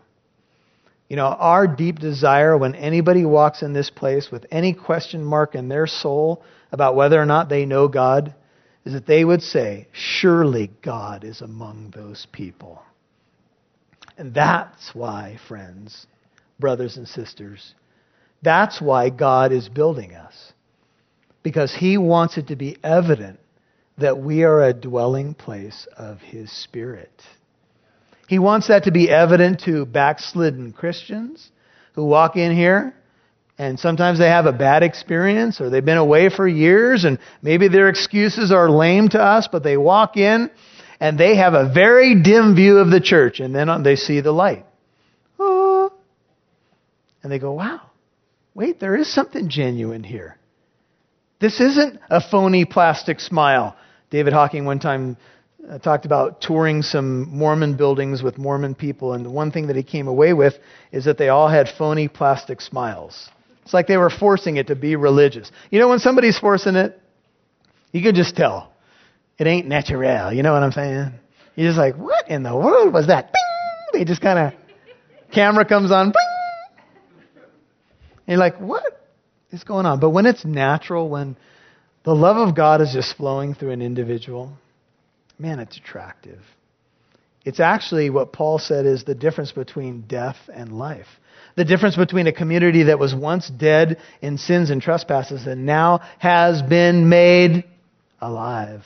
You 1.10 1.18
know, 1.18 1.28
our 1.28 1.68
deep 1.68 2.00
desire 2.00 2.58
when 2.58 2.74
anybody 2.76 3.26
walks 3.26 3.62
in 3.62 3.74
this 3.74 3.90
place 3.90 4.32
with 4.32 4.46
any 4.50 4.74
question 4.74 5.24
mark 5.24 5.54
in 5.54 5.70
their 5.70 5.86
soul 5.86 6.44
about 6.72 6.96
whether 6.96 7.22
or 7.22 7.26
not 7.26 7.48
they 7.48 7.66
know 7.66 7.88
God 7.88 8.34
is 8.86 8.94
that 8.94 9.06
they 9.06 9.24
would 9.24 9.42
say, 9.42 9.88
Surely 9.92 10.72
God 10.82 11.24
is 11.24 11.42
among 11.42 11.92
those 11.96 12.28
people. 12.32 12.82
And 14.18 14.34
that's 14.34 14.96
why, 14.96 15.38
friends, 15.48 16.08
brothers 16.60 16.98
and 16.98 17.08
sisters, 17.08 17.76
that's 18.42 18.82
why 18.82 19.10
God 19.10 19.52
is 19.52 19.70
building 19.70 20.16
us. 20.16 20.54
Because 21.44 21.76
He 21.76 21.98
wants 21.98 22.38
it 22.38 22.48
to 22.48 22.56
be 22.56 22.78
evident 22.84 23.40
that 23.98 24.18
we 24.18 24.44
are 24.44 24.64
a 24.64 24.74
dwelling 24.74 25.34
place 25.34 25.88
of 25.98 26.20
His 26.20 26.52
Spirit. 26.52 27.22
He 28.28 28.40
wants 28.40 28.68
that 28.68 28.86
to 28.86 28.92
be 28.92 29.10
evident 29.10 29.62
to 29.62 29.86
backslidden 29.86 30.74
Christians 30.74 31.50
who 31.94 32.06
walk 32.06 32.36
in 32.36 32.56
here 32.56 32.94
and 33.58 33.80
sometimes 33.80 34.20
they 34.20 34.28
have 34.28 34.46
a 34.46 34.54
bad 34.54 34.84
experience 34.84 35.62
or 35.62 35.70
they've 35.70 35.86
been 35.86 35.98
away 35.98 36.30
for 36.30 36.48
years 36.48 37.06
and 37.06 37.20
maybe 37.42 37.70
their 37.70 37.88
excuses 37.88 38.52
are 38.52 38.70
lame 38.70 39.08
to 39.10 39.22
us, 39.22 39.48
but 39.50 39.64
they 39.64 39.78
walk 39.78 40.18
in 40.18 40.50
and 41.00 41.18
they 41.18 41.38
have 41.38 41.54
a 41.54 41.72
very 41.72 42.22
dim 42.22 42.56
view 42.56 42.80
of 42.80 42.90
the 42.90 43.00
church 43.00 43.40
and 43.40 43.56
then 43.56 43.84
they 43.84 43.96
see 43.96 44.20
the 44.20 44.34
light. 44.34 44.66
Oh. 45.40 45.94
And 47.24 47.32
they 47.32 47.40
go, 47.40 47.54
wow, 47.54 47.82
wait, 48.54 48.80
there 48.80 48.96
is 48.96 49.12
something 49.12 49.48
genuine 49.48 50.04
here. 50.04 50.38
This 51.40 51.62
isn't 51.62 52.00
a 52.10 52.22
phony 52.22 52.66
plastic 52.66 53.22
smile. 53.22 53.78
David 54.10 54.34
Hocking 54.34 54.66
one 54.66 54.80
time 54.80 55.16
uh, 55.70 55.80
talked 55.80 56.06
about 56.06 56.42
touring 56.42 56.82
some 56.82 57.30
Mormon 57.30 57.76
buildings 57.76 58.22
with 58.22 58.38
Mormon 58.38 58.76
people, 58.76 59.14
and 59.14 59.26
the 59.26 59.32
one 59.32 59.52
thing 59.52 59.68
that 59.68 59.76
he 59.76 59.84
came 59.84 60.08
away 60.08 60.34
with 60.34 60.56
is 60.92 61.06
that 61.06 61.18
they 61.18 61.30
all 61.30 61.50
had 61.50 61.68
phony 61.78 62.08
plastic 62.08 62.62
smiles. 62.62 63.30
It's 63.64 63.74
like 63.74 63.88
they 63.88 63.98
were 63.98 64.12
forcing 64.12 64.58
it 64.58 64.68
to 64.68 64.76
be 64.76 64.96
religious. 64.96 65.52
You 65.72 65.80
know, 65.80 65.90
when 65.90 66.00
somebody's 66.00 66.38
forcing 66.38 66.76
it, 66.76 67.00
you 67.92 68.02
can 68.04 68.14
just 68.14 68.36
tell. 68.36 68.72
It 69.38 69.48
ain't 69.48 69.68
natural. 69.68 70.32
You 70.32 70.44
know 70.44 70.54
what 70.54 70.64
I'm 70.64 70.72
saying? 70.72 71.14
You're 71.56 71.70
just 71.70 71.78
like, 71.78 71.96
what 71.96 72.30
in 72.30 72.44
the 72.44 72.56
world 72.56 72.94
was 72.94 73.08
that? 73.08 73.34
Bing! 73.34 74.00
They 74.00 74.06
just 74.06 74.22
kind 74.22 74.38
of, 74.38 74.54
camera 75.34 75.66
comes 75.66 75.92
on, 75.92 76.08
bing! 76.08 77.44
And 78.28 78.34
you're 78.34 78.38
like, 78.38 78.58
what 78.60 79.02
is 79.52 79.64
going 79.64 79.86
on? 79.86 80.00
But 80.00 80.12
when 80.12 80.26
it's 80.26 80.46
natural, 80.46 81.10
when 81.10 81.38
the 82.04 82.14
love 82.14 82.38
of 82.38 82.56
God 82.56 82.82
is 82.82 82.92
just 82.94 83.16
flowing 83.18 83.56
through 83.56 83.72
an 83.72 83.82
individual, 83.82 84.58
man, 85.38 85.60
it's 85.60 85.78
attractive. 85.78 86.42
It's 87.44 87.60
actually 87.60 88.10
what 88.10 88.34
Paul 88.34 88.58
said 88.58 88.86
is 88.86 89.04
the 89.04 89.16
difference 89.16 89.52
between 89.52 90.02
death 90.08 90.38
and 90.52 90.72
life. 90.72 91.08
The 91.56 91.64
difference 91.64 91.96
between 91.96 92.28
a 92.28 92.34
community 92.34 92.84
that 92.84 93.00
was 93.00 93.14
once 93.14 93.50
dead 93.50 94.02
in 94.22 94.38
sins 94.38 94.72
and 94.72 94.82
trespasses 94.82 95.46
and 95.46 95.66
now 95.66 96.02
has 96.20 96.62
been 96.64 97.08
made 97.08 97.64
alive. 98.20 98.84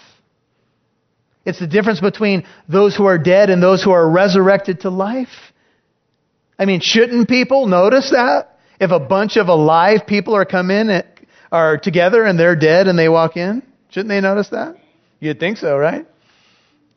It's 1.46 1.60
the 1.60 1.68
difference 1.68 2.02
between 2.02 2.46
those 2.68 2.96
who 2.96 3.06
are 3.06 3.18
dead 3.18 3.50
and 3.50 3.64
those 3.64 3.82
who 3.82 3.92
are 3.92 4.08
resurrected 4.08 4.82
to 4.82 4.90
life. 4.90 5.30
I 6.60 6.66
mean, 6.66 6.82
shouldn't 6.82 7.30
people 7.30 7.66
notice 7.66 8.12
that? 8.12 8.60
If 8.80 8.92
a 8.92 9.00
bunch 9.00 9.38
of 9.38 9.48
alive 9.48 10.02
people 10.06 10.36
are 10.36 10.46
come 10.46 10.70
in 10.70 11.04
are 11.52 11.78
together 11.78 12.24
and 12.24 12.38
they're 12.38 12.56
dead 12.56 12.88
and 12.88 13.00
they 13.00 13.10
walk 13.10 13.38
in, 13.38 13.64
shouldn't 13.90 14.10
they 14.10 14.22
notice 14.22 14.50
that? 14.50 14.76
You'd 15.20 15.40
think 15.40 15.58
so, 15.58 15.78
right? 15.78 16.06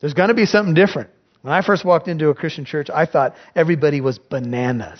There's 0.03 0.13
going 0.13 0.27
to 0.27 0.35
be 0.35 0.45
something 0.45 0.73
different. 0.73 1.11
When 1.43 1.53
I 1.53 1.61
first 1.61 1.85
walked 1.85 2.09
into 2.09 2.27
a 2.27 2.35
Christian 2.35 2.65
church, 2.65 2.89
I 2.89 3.05
thought 3.05 3.37
everybody 3.55 4.01
was 4.01 4.19
bananas. 4.19 4.99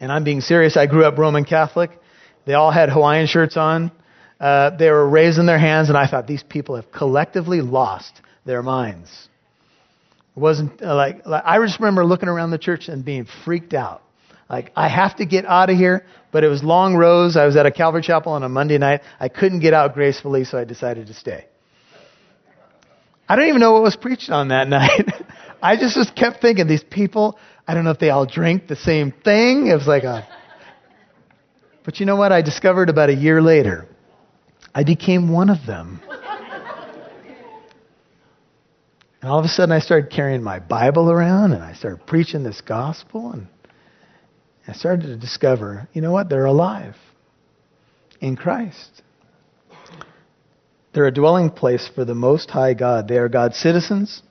And 0.00 0.10
I'm 0.10 0.24
being 0.24 0.40
serious. 0.40 0.76
I 0.76 0.86
grew 0.86 1.04
up 1.04 1.16
Roman 1.16 1.44
Catholic. 1.44 1.92
They 2.44 2.54
all 2.54 2.72
had 2.72 2.88
Hawaiian 2.88 3.28
shirts 3.28 3.56
on. 3.56 3.92
Uh, 4.40 4.70
they 4.76 4.90
were 4.90 5.08
raising 5.08 5.46
their 5.46 5.60
hands, 5.60 5.90
and 5.90 5.96
I 5.96 6.08
thought 6.08 6.26
these 6.26 6.42
people 6.42 6.74
have 6.74 6.90
collectively 6.90 7.60
lost 7.60 8.20
their 8.44 8.64
minds. 8.64 9.28
It 10.36 10.40
wasn't 10.40 10.82
uh, 10.82 10.96
like, 10.96 11.24
like 11.24 11.44
I 11.46 11.64
just 11.64 11.78
remember 11.78 12.04
looking 12.04 12.28
around 12.28 12.50
the 12.50 12.58
church 12.58 12.88
and 12.88 13.04
being 13.04 13.28
freaked 13.44 13.74
out. 13.74 14.02
Like 14.50 14.72
I 14.74 14.88
have 14.88 15.14
to 15.18 15.24
get 15.24 15.44
out 15.44 15.70
of 15.70 15.76
here, 15.76 16.04
but 16.32 16.42
it 16.42 16.48
was 16.48 16.64
long 16.64 16.96
rows. 16.96 17.36
I 17.36 17.46
was 17.46 17.54
at 17.54 17.64
a 17.64 17.70
Calvary 17.70 18.02
Chapel 18.02 18.32
on 18.32 18.42
a 18.42 18.48
Monday 18.48 18.78
night. 18.78 19.02
I 19.20 19.28
couldn't 19.28 19.60
get 19.60 19.72
out 19.72 19.94
gracefully, 19.94 20.42
so 20.42 20.58
I 20.58 20.64
decided 20.64 21.06
to 21.06 21.14
stay. 21.14 21.46
I 23.28 23.36
don't 23.36 23.48
even 23.48 23.60
know 23.60 23.72
what 23.72 23.82
was 23.82 23.96
preached 23.96 24.30
on 24.30 24.48
that 24.48 24.68
night. 24.68 25.12
I 25.62 25.76
just, 25.76 25.94
just 25.94 26.14
kept 26.14 26.40
thinking, 26.40 26.66
these 26.66 26.84
people, 26.84 27.38
I 27.66 27.74
don't 27.74 27.84
know 27.84 27.90
if 27.90 27.98
they 27.98 28.10
all 28.10 28.26
drink 28.26 28.68
the 28.68 28.76
same 28.76 29.12
thing. 29.12 29.66
It 29.66 29.74
was 29.74 29.86
like 29.86 30.04
a 30.04 30.26
But 31.84 31.98
you 31.98 32.06
know 32.06 32.16
what? 32.16 32.32
I 32.32 32.42
discovered 32.42 32.88
about 32.88 33.10
a 33.10 33.14
year 33.14 33.42
later, 33.42 33.86
I 34.74 34.84
became 34.84 35.30
one 35.30 35.50
of 35.50 35.66
them. 35.66 36.00
And 39.22 39.30
all 39.32 39.40
of 39.40 39.44
a 39.44 39.48
sudden, 39.48 39.72
I 39.72 39.80
started 39.80 40.12
carrying 40.12 40.42
my 40.42 40.60
Bible 40.60 41.10
around 41.10 41.52
and 41.52 41.62
I 41.62 41.72
started 41.72 42.06
preaching 42.06 42.44
this 42.44 42.60
gospel. 42.60 43.32
And 43.32 43.48
I 44.68 44.72
started 44.72 45.06
to 45.06 45.16
discover 45.16 45.88
you 45.92 46.00
know 46.00 46.12
what? 46.12 46.28
They're 46.28 46.44
alive 46.44 46.94
in 48.20 48.36
Christ. 48.36 49.02
They're 50.96 51.04
a 51.04 51.12
dwelling 51.12 51.50
place 51.50 51.86
for 51.94 52.06
the 52.06 52.14
Most 52.14 52.48
High 52.50 52.72
God. 52.72 53.06
They 53.06 53.18
are 53.18 53.28
God's 53.28 53.58
citizens. 53.58 54.22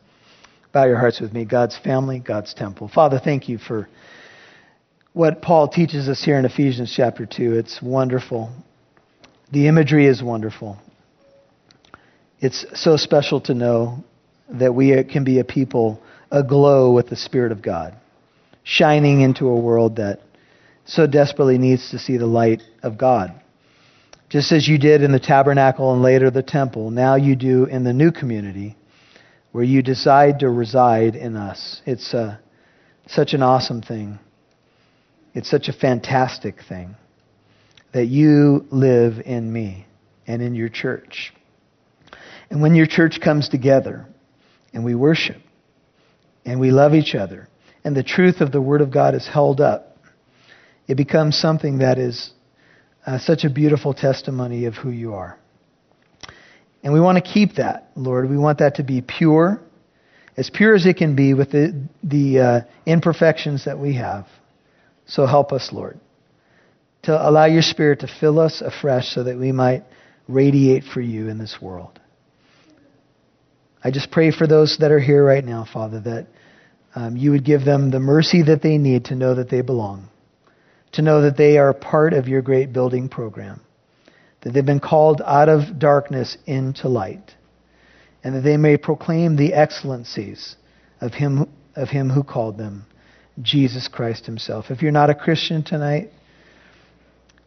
Bow 0.74 0.86
your 0.86 0.98
hearts 0.98 1.22
with 1.22 1.32
me. 1.32 1.46
God's 1.46 1.78
family, 1.78 2.18
God's 2.18 2.56
temple. 2.56 2.88
Father, 2.88 3.20
thank 3.24 3.48
you 3.48 3.60
for 3.60 3.88
what 5.14 5.44
Paul 5.44 5.68
teaches 5.68 6.10
us 6.10 6.24
here 6.24 6.40
in 6.40 6.46
Ephesians 6.46 6.92
chapter 6.92 7.28
2. 7.28 7.54
It's 7.54 7.84
wonderful. 7.84 8.52
The 9.52 9.68
imagery 9.68 10.08
is 10.08 10.24
wonderful. 10.24 10.80
It's 12.40 12.66
so 12.74 12.98
special 12.98 13.42
to 13.42 13.54
know 13.54 14.04
that 14.50 14.74
we 14.74 15.04
can 15.04 15.24
be 15.24 15.38
a 15.38 15.44
people 15.44 16.02
aglow 16.32 16.92
with 16.92 17.10
the 17.10 17.16
Spirit 17.16 17.52
of 17.52 17.62
God, 17.62 17.96
shining 18.64 19.22
into 19.22 19.50
a 19.50 19.60
world 19.60 19.98
that 19.98 20.20
so 20.86 21.06
desperately 21.06 21.60
needs 21.60 21.92
to 21.92 22.00
see 22.00 22.18
the 22.18 22.26
light 22.26 22.64
of 22.82 22.98
God. 22.98 23.40
Just 24.30 24.52
as 24.52 24.68
you 24.68 24.78
did 24.78 25.04
in 25.04 25.12
the 25.12 25.20
tabernacle 25.20 25.94
and 25.94 26.02
later 26.02 26.32
the 26.32 26.44
temple, 26.44 26.92
now 26.92 27.16
you 27.16 27.36
do 27.36 27.66
in 27.66 27.84
the 27.84 27.94
new 27.94 28.12
community 28.12 28.76
where 29.52 29.64
you 29.64 29.82
decide 29.82 30.40
to 30.40 30.50
reside 30.50 31.16
in 31.16 31.36
us. 31.36 31.82
It's 31.86 32.14
a, 32.14 32.20
uh, 32.20 32.38
such 33.08 33.34
an 33.34 33.44
awesome 33.44 33.82
thing. 33.82 34.18
It's 35.34 35.50
such 35.50 35.70
a 35.70 35.74
fantastic 35.74 36.56
thing 36.68 36.96
that 37.94 38.08
you 38.08 38.66
live 38.72 39.22
in 39.26 39.52
me 39.54 39.86
and 40.26 40.42
in 40.42 40.56
your 40.56 40.70
church. 40.70 41.34
And 42.50 42.62
when 42.62 42.74
your 42.74 42.88
church 42.88 43.20
comes 43.22 43.48
together, 43.48 44.08
and 44.76 44.84
we 44.84 44.94
worship 44.94 45.38
and 46.46 46.60
we 46.60 46.70
love 46.70 46.94
each 46.94 47.16
other 47.16 47.48
and 47.84 47.96
the 47.96 48.04
truth 48.04 48.42
of 48.42 48.52
the 48.52 48.62
Word 48.62 48.82
of 48.82 48.92
God 48.92 49.16
is 49.16 49.26
held 49.26 49.62
up, 49.62 49.98
it 50.88 50.96
becomes 50.96 51.40
something 51.40 51.80
that 51.80 51.98
is 51.98 52.34
uh, 53.06 53.20
such 53.20 53.44
a 53.44 53.50
beautiful 53.50 53.94
testimony 53.94 54.66
of 54.66 54.76
who 54.76 54.90
you 54.90 55.14
are. 55.14 55.38
And 56.84 56.94
we 56.94 57.00
want 57.00 57.24
to 57.24 57.34
keep 57.34 57.56
that, 57.56 57.90
Lord. 57.96 58.30
We 58.30 58.38
want 58.38 58.60
that 58.60 58.76
to 58.76 58.84
be 58.84 59.02
pure, 59.02 59.60
as 60.38 60.50
pure 60.50 60.76
as 60.76 60.86
it 60.86 60.98
can 60.98 61.16
be 61.16 61.34
with 61.34 61.52
the, 61.52 61.88
the 62.04 62.40
uh, 62.40 62.62
imperfections 62.86 63.66
that 63.66 63.80
we 63.80 63.96
have. 63.96 64.28
So 65.08 65.26
help 65.26 65.52
us, 65.52 65.70
Lord, 65.72 66.00
to 67.04 67.30
allow 67.30 67.46
your 67.46 67.62
Spirit 67.62 68.02
to 68.02 68.08
fill 68.08 68.40
us 68.40 68.62
afresh 68.62 69.10
so 69.10 69.24
that 69.24 69.38
we 69.38 69.52
might 69.52 69.84
radiate 70.28 70.84
for 70.84 71.02
you 71.02 71.28
in 71.28 71.38
this 71.38 71.58
world. 71.62 72.00
I 73.84 73.92
just 73.92 74.10
pray 74.10 74.32
for 74.32 74.48
those 74.48 74.78
that 74.80 74.92
are 74.92 75.00
here 75.00 75.24
right 75.24 75.46
now, 75.46 75.68
Father, 75.72 76.00
that 76.02 76.28
um, 76.96 77.18
you 77.18 77.32
would 77.32 77.46
give 77.46 77.64
them 77.66 77.92
the 77.92 78.00
mercy 78.00 78.42
that 78.44 78.64
they 78.64 78.78
need 78.78 79.06
to 79.06 79.16
know 79.16 79.36
that 79.36 79.50
they 79.50 79.62
belong, 79.62 80.10
to 80.96 81.02
know 81.02 81.22
that 81.22 81.38
they 81.38 81.58
are 81.58 81.74
part 81.74 82.14
of 82.14 82.28
your 82.28 82.42
great 82.42 82.74
building 82.74 83.08
program, 83.10 83.62
that 84.42 84.52
they've 84.52 84.66
been 84.66 84.80
called 84.80 85.22
out 85.26 85.50
of 85.50 85.80
darkness 85.80 86.38
into 86.46 86.88
light, 86.88 87.34
and 88.24 88.36
that 88.36 88.42
they 88.42 88.58
may 88.58 88.78
proclaim 88.78 89.36
the 89.36 89.54
excellencies 89.54 90.56
of 91.00 91.14
him, 91.14 91.50
of 91.76 91.90
him 91.90 92.10
who 92.10 92.24
called 92.24 92.58
them, 92.58 92.86
Jesus 93.42 93.88
Christ 93.88 94.26
himself. 94.26 94.66
If 94.70 94.82
you're 94.82 94.92
not 94.92 95.10
a 95.10 95.16
Christian 95.16 95.64
tonight, 95.64 96.12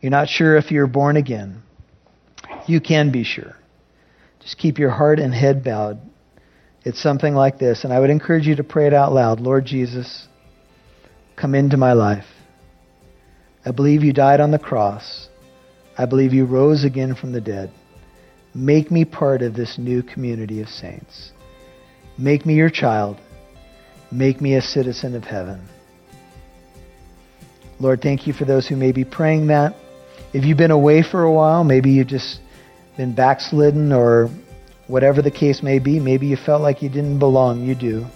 you're 0.00 0.10
not 0.10 0.28
sure 0.28 0.56
if 0.56 0.70
you're 0.70 0.86
born 0.86 1.16
again, 1.16 1.62
you 2.66 2.80
can 2.80 3.10
be 3.10 3.24
sure. 3.24 3.56
Just 4.40 4.58
keep 4.58 4.78
your 4.78 4.90
heart 4.90 5.18
and 5.18 5.34
head 5.34 5.64
bowed 5.64 6.00
it's 6.88 7.02
something 7.02 7.34
like 7.34 7.58
this, 7.58 7.84
and 7.84 7.92
I 7.92 8.00
would 8.00 8.08
encourage 8.08 8.46
you 8.46 8.56
to 8.56 8.64
pray 8.64 8.86
it 8.86 8.94
out 8.94 9.12
loud 9.12 9.40
Lord 9.40 9.66
Jesus, 9.66 10.26
come 11.36 11.54
into 11.54 11.76
my 11.76 11.92
life. 11.92 12.24
I 13.64 13.70
believe 13.70 14.02
you 14.02 14.12
died 14.12 14.40
on 14.40 14.50
the 14.50 14.58
cross. 14.58 15.28
I 15.96 16.06
believe 16.06 16.32
you 16.32 16.44
rose 16.44 16.84
again 16.84 17.14
from 17.14 17.32
the 17.32 17.40
dead. 17.40 17.70
Make 18.54 18.90
me 18.90 19.04
part 19.04 19.42
of 19.42 19.54
this 19.54 19.78
new 19.78 20.02
community 20.02 20.60
of 20.60 20.68
saints. 20.68 21.32
Make 22.16 22.46
me 22.46 22.54
your 22.54 22.70
child. 22.70 23.18
Make 24.10 24.40
me 24.40 24.54
a 24.54 24.62
citizen 24.62 25.14
of 25.14 25.24
heaven. 25.24 25.68
Lord, 27.80 28.00
thank 28.00 28.26
you 28.26 28.32
for 28.32 28.44
those 28.44 28.66
who 28.66 28.76
may 28.76 28.92
be 28.92 29.04
praying 29.04 29.48
that. 29.48 29.76
If 30.32 30.44
you've 30.44 30.58
been 30.58 30.70
away 30.70 31.02
for 31.02 31.22
a 31.22 31.32
while, 31.32 31.64
maybe 31.64 31.90
you've 31.90 32.08
just 32.08 32.40
been 32.96 33.14
backslidden 33.14 33.92
or 33.92 34.30
Whatever 34.88 35.20
the 35.20 35.30
case 35.30 35.62
may 35.62 35.78
be, 35.78 36.00
maybe 36.00 36.26
you 36.26 36.36
felt 36.36 36.62
like 36.62 36.82
you 36.82 36.88
didn't 36.88 37.18
belong. 37.18 37.62
You 37.62 37.74
do. 37.74 38.06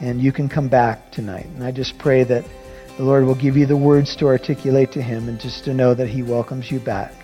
And 0.00 0.20
you 0.20 0.32
can 0.32 0.48
come 0.48 0.68
back 0.68 1.12
tonight. 1.12 1.46
And 1.46 1.62
I 1.62 1.70
just 1.70 1.96
pray 1.96 2.24
that 2.24 2.44
the 3.00 3.06
Lord 3.06 3.24
will 3.24 3.34
give 3.34 3.56
you 3.56 3.64
the 3.64 3.78
words 3.78 4.14
to 4.16 4.26
articulate 4.26 4.92
to 4.92 5.00
Him 5.00 5.26
and 5.30 5.40
just 5.40 5.64
to 5.64 5.72
know 5.72 5.94
that 5.94 6.06
He 6.08 6.22
welcomes 6.22 6.70
you 6.70 6.78
back. 6.78 7.14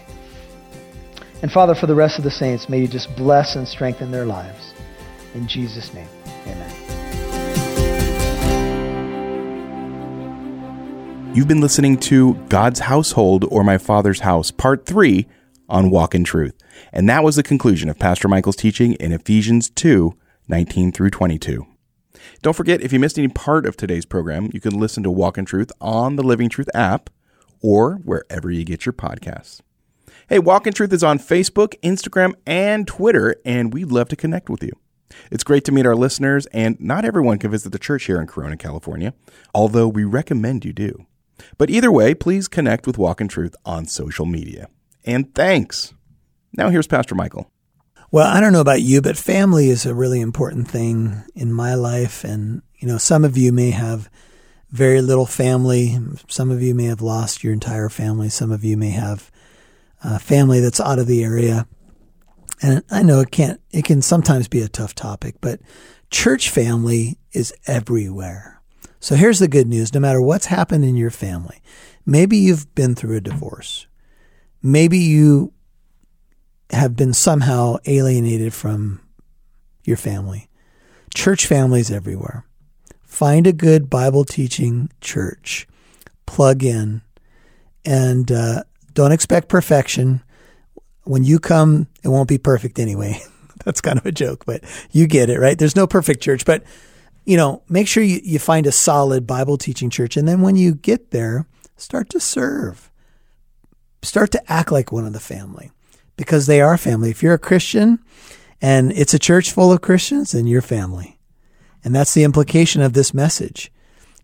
And 1.43 1.53
Father, 1.53 1.75
for 1.75 1.87
the 1.87 1.95
rest 1.95 2.17
of 2.17 2.25
the 2.25 2.31
saints, 2.31 2.71
may 2.71 2.81
you 2.81 2.89
just 2.89 3.15
bless 3.15 3.57
and 3.57 3.69
strengthen 3.69 4.11
their 4.11 4.25
lives. 4.25 4.73
In 5.35 5.47
Jesus' 5.47 5.93
name, 5.93 6.09
amen. 6.47 6.73
You've 11.35 11.47
been 11.47 11.61
listening 11.61 11.99
to 11.99 12.37
God's 12.49 12.81
Household 12.81 13.45
or 13.51 13.63
My 13.63 13.77
Father's 13.77 14.21
House, 14.21 14.51
Part 14.51 14.87
3 14.87 15.27
on 15.69 15.91
Walk 15.91 16.15
in 16.15 16.25
Truth. 16.25 16.55
And 16.91 17.07
that 17.11 17.23
was 17.23 17.37
the 17.37 17.43
conclusion 17.43 17.91
of 17.91 17.99
Pastor 17.99 18.29
Michael's 18.29 18.57
teaching 18.57 18.95
in 18.95 19.13
Ephesians 19.13 19.69
2 19.69 20.15
19 20.49 20.93
through 20.93 21.11
22. 21.11 21.67
Don't 22.43 22.57
forget, 22.57 22.81
if 22.81 22.93
you 22.93 23.01
missed 23.01 23.19
any 23.19 23.29
part 23.29 23.67
of 23.67 23.77
today's 23.77 24.07
program, 24.07 24.51
you 24.53 24.61
can 24.61 24.79
listen 24.79 25.03
to 25.03 25.11
Walk 25.11 25.39
in 25.39 25.45
Truth 25.45 25.71
on 25.81 26.17
the 26.17 26.23
Living 26.23 26.49
Truth 26.49 26.69
app 26.75 27.11
or 27.61 27.97
wherever 28.05 28.51
you 28.51 28.65
get 28.65 28.87
your 28.87 28.93
podcasts. 28.93 29.61
Hey, 30.29 30.39
Walk 30.39 30.67
in 30.67 30.73
Truth 30.73 30.93
is 30.93 31.05
on 31.05 31.19
Facebook, 31.19 31.79
Instagram, 31.83 32.35
and 32.47 32.87
Twitter, 32.87 33.37
and 33.45 33.73
we'd 33.73 33.93
love 33.93 34.09
to 34.09 34.17
connect 34.17 34.51
with 34.51 34.63
you. 34.63 34.73
It's 35.31 35.45
great 35.45 35.65
to 35.65 35.73
meet 35.73 35.87
our 35.87 35.95
listeners, 35.95 36.47
and 36.47 36.79
not 36.81 37.05
everyone 37.05 37.39
can 37.39 37.51
visit 37.51 37.71
the 37.71 37.79
church 37.79 38.05
here 38.05 38.21
in 38.21 38.27
Corona, 38.27 38.57
California, 38.57 39.15
although 39.55 39.89
we 39.89 40.05
recommend 40.05 40.65
you 40.65 40.73
do. 40.73 41.07
But 41.59 41.71
either 41.71 41.93
way, 41.93 42.15
please 42.15 42.49
connect 42.49 42.87
with 42.87 42.99
Walk 42.99 43.21
in 43.21 43.29
Truth 43.29 43.55
on 43.65 43.87
social 43.87 44.27
media. 44.27 44.69
And 45.05 45.35
thanks. 45.35 45.95
Now 46.53 46.71
here's 46.71 46.87
Pastor 46.87 47.15
Michael. 47.15 47.51
Well, 48.11 48.27
I 48.27 48.41
don't 48.41 48.53
know 48.53 48.61
about 48.61 48.83
you, 48.83 49.03
but 49.03 49.17
family 49.17 49.69
is 49.69 49.85
a 49.85 49.95
really 49.95 50.21
important 50.21 50.69
thing 50.69 51.25
in 51.35 51.53
my 51.53 51.75
life. 51.75 52.25
And, 52.25 52.63
you 52.79 52.87
know, 52.87 52.99
some 52.99 53.25
of 53.25 53.37
you 53.37 53.53
may 53.53 53.71
have 53.71 54.09
very 54.71 55.01
little 55.03 55.27
family. 55.27 55.99
Some 56.29 56.51
of 56.51 56.63
you 56.63 56.75
may 56.75 56.85
have 56.85 57.01
lost 57.01 57.43
your 57.43 57.53
entire 57.53 57.89
family. 57.89 58.29
Some 58.29 58.53
of 58.53 58.65
you 58.65 58.77
may 58.77 58.91
have 58.91 59.31
a 60.03 60.19
family 60.19 60.61
that's 60.61 60.81
out 60.81 60.99
of 60.99 61.07
the 61.07 61.25
area. 61.25 61.67
And 62.63 62.83
I 62.91 63.03
know 63.03 63.21
it 63.21 63.31
can't, 63.31 63.61
it 63.71 63.85
can 63.85 64.03
sometimes 64.03 64.49
be 64.49 64.63
a 64.63 64.69
tough 64.69 64.95
topic, 64.95 65.37
but 65.41 65.61
church 66.11 66.49
family 66.51 67.19
is 67.33 67.53
everywhere. 67.67 68.63
So 69.01 69.15
here's 69.15 69.41
the 69.41 69.49
good 69.49 69.67
news. 69.67 69.93
No 69.93 70.01
matter 70.01 70.23
what's 70.23 70.47
happened 70.47 70.85
in 70.85 70.97
your 70.97 71.11
family, 71.11 71.61
maybe 72.07 72.37
you've 72.37 72.73
been 72.75 72.95
through 72.95 73.17
a 73.17 73.21
divorce. 73.21 73.87
Maybe 74.63 74.99
you 74.99 75.53
have 76.71 76.97
been 76.97 77.13
somehow 77.13 77.77
alienated 77.87 78.53
from 78.53 79.01
your 79.85 79.97
family. 79.97 80.49
Church 81.15 81.47
families 81.47 81.91
everywhere. 81.91 82.45
Find 83.05 83.47
a 83.47 83.53
good 83.53 83.89
Bible 83.89 84.25
teaching 84.25 84.91
church, 85.01 85.67
plug 86.27 86.63
in, 86.63 87.03
and 87.85 88.31
uh, 88.31 88.65
don't 88.93 89.13
expect 89.13 89.49
perfection. 89.49 90.23
When 91.05 91.25
you 91.25 91.39
come, 91.39 91.87
it 92.03 92.09
won't 92.09 92.29
be 92.29 92.39
perfect 92.39 92.79
anyway. 92.79 93.21
That's 93.65 93.81
kind 93.81 93.99
of 93.99 94.05
a 94.05 94.13
joke, 94.13 94.45
but 94.45 94.63
you 94.91 95.07
get 95.07 95.31
it, 95.31 95.39
right? 95.39 95.59
There's 95.59 95.77
no 95.77 95.87
perfect 95.87 96.23
church, 96.23 96.45
but 96.45 96.63
you 97.25 97.37
know, 97.37 97.63
make 97.69 97.89
sure 97.89 98.03
you, 98.03 98.21
you 98.23 98.39
find 98.39 98.67
a 98.67 98.73
solid 98.73 99.27
Bible 99.27 99.57
teaching 99.59 99.91
church. 99.91 100.17
And 100.17 100.29
then 100.29 100.43
when 100.43 100.55
you 100.57 100.75
get 100.75 101.11
there, 101.11 101.47
start 101.77 102.09
to 102.11 102.21
serve. 102.21 102.91
Start 104.03 104.31
to 104.33 104.53
act 104.53 104.71
like 104.71 104.93
one 104.93 105.07
of 105.07 105.13
the 105.13 105.21
family 105.21 105.73
because 106.17 106.47
they 106.47 106.61
are 106.61 106.77
family. 106.77 107.11
If 107.11 107.23
you're 107.23 107.35
a 107.35 107.39
Christian 107.39 107.99
and 108.61 108.93
it's 108.93 109.15
a 109.15 109.19
church 109.19 109.53
full 109.53 109.73
of 109.73 109.81
Christians, 109.81 110.33
then 110.33 110.47
you're 110.47 110.63
family. 110.63 111.19
And 111.85 111.95
that's 111.95 112.15
the 112.15 112.25
implication 112.25 112.83
of 112.83 112.95
this 112.95 113.15
message 113.15 113.71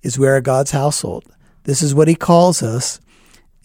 is 0.02 0.18
we 0.18 0.26
are 0.28 0.40
God's 0.40 0.72
household. 0.72 1.24
This 1.64 1.83
is 1.83 1.94
what 1.94 2.09
he 2.09 2.14
calls 2.14 2.62
us. 2.62 3.00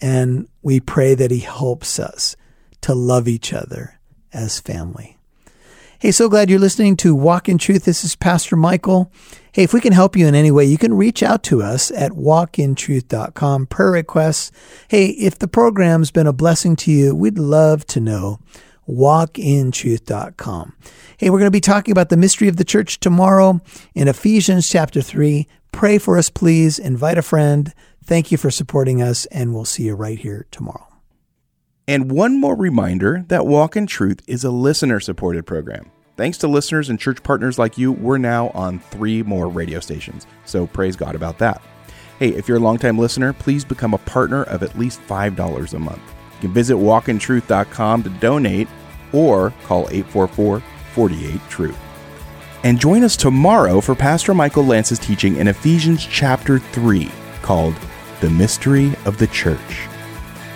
And 0.00 0.46
we 0.62 0.78
pray 0.78 1.14
that 1.14 1.32
he 1.32 1.40
helps 1.40 1.98
us 1.98 2.36
to 2.82 2.94
love 2.94 3.26
each 3.26 3.52
other 3.52 3.98
as 4.32 4.60
family. 4.60 5.17
Hey, 6.00 6.12
so 6.12 6.28
glad 6.28 6.48
you're 6.48 6.60
listening 6.60 6.96
to 6.98 7.12
Walk 7.12 7.48
in 7.48 7.58
Truth. 7.58 7.84
This 7.84 8.04
is 8.04 8.14
Pastor 8.14 8.54
Michael. 8.54 9.10
Hey, 9.50 9.64
if 9.64 9.72
we 9.72 9.80
can 9.80 9.92
help 9.92 10.14
you 10.14 10.28
in 10.28 10.36
any 10.36 10.52
way, 10.52 10.64
you 10.64 10.78
can 10.78 10.94
reach 10.94 11.24
out 11.24 11.42
to 11.44 11.60
us 11.60 11.90
at 11.90 12.12
walkintruth.com, 12.12 13.66
prayer 13.66 13.90
requests. 13.90 14.52
Hey, 14.86 15.06
if 15.06 15.40
the 15.40 15.48
program's 15.48 16.12
been 16.12 16.28
a 16.28 16.32
blessing 16.32 16.76
to 16.76 16.92
you, 16.92 17.16
we'd 17.16 17.36
love 17.36 17.84
to 17.86 17.98
know. 17.98 18.38
Walkintruth.com. 18.88 20.76
Hey, 21.16 21.30
we're 21.30 21.40
going 21.40 21.48
to 21.48 21.50
be 21.50 21.60
talking 21.60 21.90
about 21.90 22.10
the 22.10 22.16
mystery 22.16 22.46
of 22.46 22.58
the 22.58 22.64
church 22.64 23.00
tomorrow 23.00 23.60
in 23.92 24.06
Ephesians 24.06 24.68
chapter 24.68 25.02
3. 25.02 25.48
Pray 25.72 25.98
for 25.98 26.16
us, 26.16 26.30
please. 26.30 26.78
Invite 26.78 27.18
a 27.18 27.22
friend. 27.22 27.74
Thank 28.04 28.30
you 28.30 28.38
for 28.38 28.52
supporting 28.52 29.02
us, 29.02 29.26
and 29.26 29.52
we'll 29.52 29.64
see 29.64 29.82
you 29.86 29.96
right 29.96 30.20
here 30.20 30.46
tomorrow. 30.52 30.87
And 31.88 32.12
one 32.12 32.38
more 32.38 32.54
reminder 32.54 33.24
that 33.28 33.46
Walk 33.46 33.74
in 33.74 33.86
Truth 33.86 34.20
is 34.26 34.44
a 34.44 34.50
listener 34.50 35.00
supported 35.00 35.46
program. 35.46 35.90
Thanks 36.18 36.36
to 36.38 36.46
listeners 36.46 36.90
and 36.90 37.00
church 37.00 37.22
partners 37.22 37.58
like 37.58 37.78
you, 37.78 37.92
we're 37.92 38.18
now 38.18 38.50
on 38.50 38.78
three 38.78 39.22
more 39.22 39.48
radio 39.48 39.80
stations. 39.80 40.26
So 40.44 40.66
praise 40.66 40.96
God 40.96 41.14
about 41.14 41.38
that. 41.38 41.62
Hey, 42.18 42.28
if 42.28 42.46
you're 42.46 42.58
a 42.58 42.60
longtime 42.60 42.98
listener, 42.98 43.32
please 43.32 43.64
become 43.64 43.94
a 43.94 43.98
partner 43.98 44.42
of 44.44 44.62
at 44.62 44.78
least 44.78 45.00
$5 45.08 45.72
a 45.72 45.78
month. 45.78 46.02
You 46.34 46.40
can 46.42 46.52
visit 46.52 46.74
walkintruth.com 46.74 48.02
to 48.02 48.10
donate 48.10 48.68
or 49.14 49.54
call 49.64 49.88
844 49.88 50.62
48 50.92 51.40
Truth. 51.48 51.78
And 52.64 52.78
join 52.78 53.02
us 53.02 53.16
tomorrow 53.16 53.80
for 53.80 53.94
Pastor 53.94 54.34
Michael 54.34 54.66
Lance's 54.66 54.98
teaching 54.98 55.36
in 55.36 55.48
Ephesians 55.48 56.04
chapter 56.04 56.58
3 56.58 57.10
called 57.40 57.76
The 58.20 58.28
Mystery 58.28 58.92
of 59.06 59.16
the 59.16 59.28
Church. 59.28 59.87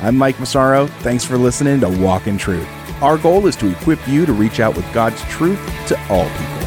I'm 0.02 0.18
Mike 0.18 0.40
Massaro. 0.40 0.88
Thanks 0.88 1.24
for 1.24 1.38
listening 1.38 1.78
to 1.78 1.88
Walk 1.88 2.26
in 2.26 2.36
Truth. 2.36 2.68
Our 3.00 3.16
goal 3.16 3.46
is 3.46 3.54
to 3.56 3.70
equip 3.70 4.08
you 4.08 4.26
to 4.26 4.32
reach 4.32 4.58
out 4.58 4.74
with 4.74 4.92
God's 4.92 5.22
truth 5.26 5.60
to 5.86 6.08
all 6.08 6.28
people. 6.28 6.61